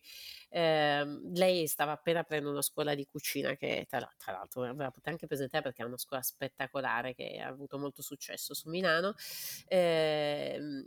Eh, 0.50 1.20
lei 1.34 1.68
stava 1.68 1.92
appena 1.92 2.22
aprendo 2.22 2.50
una 2.50 2.62
scuola 2.62 2.96
di 2.96 3.06
cucina 3.06 3.56
che 3.56 3.86
tra, 3.88 4.10
tra 4.18 4.32
l'altro 4.32 4.62
ve 4.62 4.84
la 4.84 4.90
potete 4.90 5.10
anche 5.10 5.28
presentare 5.28 5.64
perché 5.64 5.84
è 5.84 5.86
una 5.86 5.98
scuola 5.98 6.24
spettacolare 6.24 7.14
che 7.14 7.40
ha 7.40 7.48
avuto 7.48 7.78
molto 7.78 8.02
successo 8.02 8.54
su 8.54 8.70
Milano 8.70 9.14
ehm, 9.68 10.84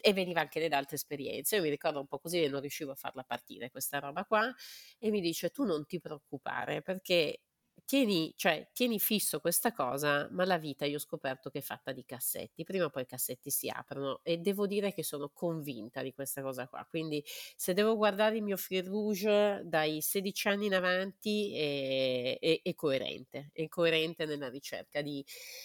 e 0.00 0.12
veniva 0.12 0.40
anche 0.40 0.68
da 0.68 0.78
altre 0.78 0.96
esperienze. 0.96 1.56
Io 1.56 1.62
mi 1.62 1.68
ricordo 1.68 2.00
un 2.00 2.06
po' 2.06 2.18
così 2.18 2.42
e 2.42 2.48
non 2.48 2.60
riuscivo 2.60 2.92
a 2.92 2.94
farla 2.96 3.22
partire 3.22 3.70
questa 3.70 3.98
roba 3.98 4.24
qua 4.24 4.52
e 4.98 5.10
mi 5.10 5.20
dice 5.20 5.50
tu 5.50 5.64
non 5.64 5.84
ti 5.86 6.00
preoccupare 6.00 6.82
perché 6.82 7.40
tieni, 7.84 8.32
cioè, 8.36 8.68
tieni 8.72 8.98
fisso 8.98 9.40
questa 9.40 9.72
cosa, 9.72 10.28
ma 10.30 10.44
la 10.44 10.58
vita 10.58 10.84
io 10.84 10.96
ho 10.96 11.00
scoperto 11.00 11.50
che 11.50 11.58
è 11.58 11.62
fatta 11.62 11.92
di 11.92 12.04
cassetti, 12.04 12.64
prima 12.64 12.86
o 12.86 12.90
poi 12.90 13.02
i 13.02 13.06
cassetti 13.06 13.50
si 13.50 13.68
aprono 13.68 14.20
e 14.22 14.38
devo 14.38 14.66
dire 14.66 14.92
che 14.92 15.02
sono 15.02 15.30
convinta 15.32 16.02
di 16.02 16.12
questa 16.12 16.42
cosa 16.42 16.68
qua, 16.68 16.86
quindi 16.88 17.22
se 17.56 17.74
devo 17.74 17.96
guardare 17.96 18.36
il 18.36 18.42
mio 18.42 18.56
fil 18.56 18.84
rouge 18.84 19.62
dai 19.64 20.00
16 20.00 20.48
anni 20.48 20.66
in 20.66 20.74
avanti 20.74 21.54
è, 21.54 22.38
è, 22.38 22.60
è 22.62 22.74
coerente, 22.74 23.50
è 23.52 23.68
coerente 23.68 24.26
nella 24.26 24.48
ricerca 24.48 25.02
di, 25.02 25.24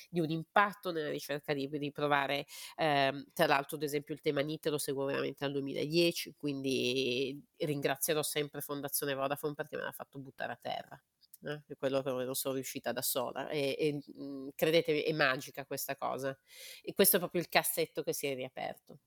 di, 0.09 0.19
un 0.19 0.29
impatto, 0.29 0.91
nella 0.91 1.09
ricerca 1.09 1.53
di, 1.53 1.69
di 1.69 1.91
provare, 1.91 2.45
eh, 2.75 3.25
tra 3.33 3.45
l'altro 3.45 3.77
ad 3.77 3.83
esempio 3.83 4.13
il 4.13 4.21
tema 4.21 4.41
NIT 4.41 4.67
lo 4.67 4.77
seguo 4.77 5.05
veramente 5.05 5.37
dal 5.39 5.51
2010, 5.53 6.35
quindi 6.37 7.41
ringrazierò 7.57 8.21
sempre 8.21 8.61
Fondazione 8.61 9.13
Vodafone 9.13 9.53
perché 9.53 9.75
me 9.77 9.83
l'ha 9.83 9.91
fatto 9.91 10.19
buttare 10.19 10.53
a 10.53 10.59
terra 10.61 11.01
eh, 11.43 11.61
quello 11.77 12.01
che 12.01 12.11
non 12.11 12.35
sono 12.35 12.55
riuscita 12.55 12.91
da 12.91 13.01
sola 13.01 13.49
e, 13.49 13.75
e 13.77 13.93
mh, 13.93 14.23
mhmm, 14.23 14.49
credete 14.55 15.03
è 15.03 15.13
magica 15.13 15.65
questa 15.65 15.95
cosa 15.95 16.37
e 16.81 16.93
questo 16.93 17.17
è 17.17 17.19
proprio 17.19 17.41
il 17.41 17.49
cassetto 17.49 18.03
che 18.03 18.13
si 18.13 18.27
è 18.27 18.35
riaperto. 18.35 18.99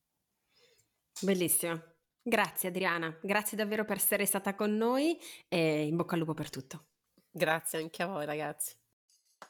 Bellissimo. 1.23 1.83
Grazie 2.23 2.69
Adriana, 2.69 3.19
grazie 3.23 3.57
davvero 3.57 3.85
per 3.85 3.97
essere 3.97 4.27
stata 4.27 4.55
con 4.55 4.77
noi 4.77 5.19
e 5.49 5.83
in 5.87 5.97
bocca 5.97 6.15
al 6.15 6.21
lupo 6.21 6.35
per 6.35 6.51
tutto. 6.51 6.87
Grazie 7.31 7.79
anche 7.79 8.03
a 8.03 8.07
voi 8.07 8.27
ragazzi. 8.27 8.80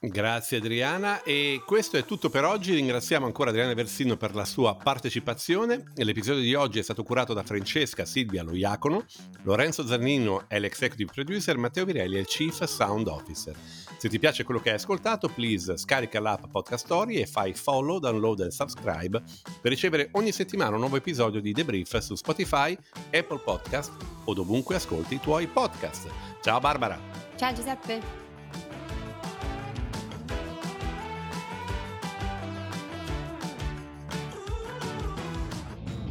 Grazie 0.03 0.57
Adriana 0.57 1.23
e 1.23 1.63
questo 1.67 1.99
è 1.99 2.07
tutto 2.07 2.31
per 2.31 2.43
oggi, 2.43 2.73
ringraziamo 2.73 3.27
ancora 3.27 3.51
Adriana 3.51 3.75
Versino 3.75 4.17
per 4.17 4.35
la 4.35 4.47
sua 4.47 4.75
partecipazione. 4.75 5.93
L'episodio 5.97 6.41
di 6.41 6.55
oggi 6.55 6.79
è 6.79 6.83
stato 6.83 7.03
curato 7.03 7.35
da 7.35 7.43
Francesca 7.43 8.07
Silvia 8.07 8.43
Loiacono, 8.43 9.05
Lorenzo 9.43 9.87
Zannino 9.87 10.49
è 10.49 10.59
l'executive 10.59 11.13
producer, 11.13 11.59
Matteo 11.59 11.85
Virelli 11.85 12.17
è 12.17 12.21
il 12.21 12.25
chief 12.25 12.65
sound 12.65 13.09
officer. 13.09 13.55
Se 13.99 14.09
ti 14.09 14.19
piace 14.19 14.43
quello 14.43 14.61
che 14.61 14.71
hai 14.71 14.77
ascoltato, 14.77 15.29
please 15.29 15.77
scarica 15.77 16.19
l'app 16.19 16.47
Podcast 16.51 16.87
Story 16.87 17.17
e 17.17 17.27
fai 17.27 17.53
follow, 17.53 17.99
download 17.99 18.41
e 18.41 18.51
subscribe 18.51 19.23
per 19.61 19.71
ricevere 19.71 20.09
ogni 20.13 20.33
settimana 20.33 20.77
un 20.77 20.81
nuovo 20.81 20.97
episodio 20.97 21.43
di 21.43 21.53
The 21.53 21.67
Brief 21.67 21.99
su 21.99 22.15
Spotify, 22.15 22.75
Apple 23.13 23.41
Podcast 23.45 23.93
o 24.25 24.33
dovunque 24.33 24.77
ascolti 24.77 25.17
i 25.17 25.21
tuoi 25.21 25.47
podcast. 25.47 26.09
Ciao 26.41 26.59
Barbara! 26.59 26.99
Ciao 27.37 27.53
Giuseppe! 27.53 28.30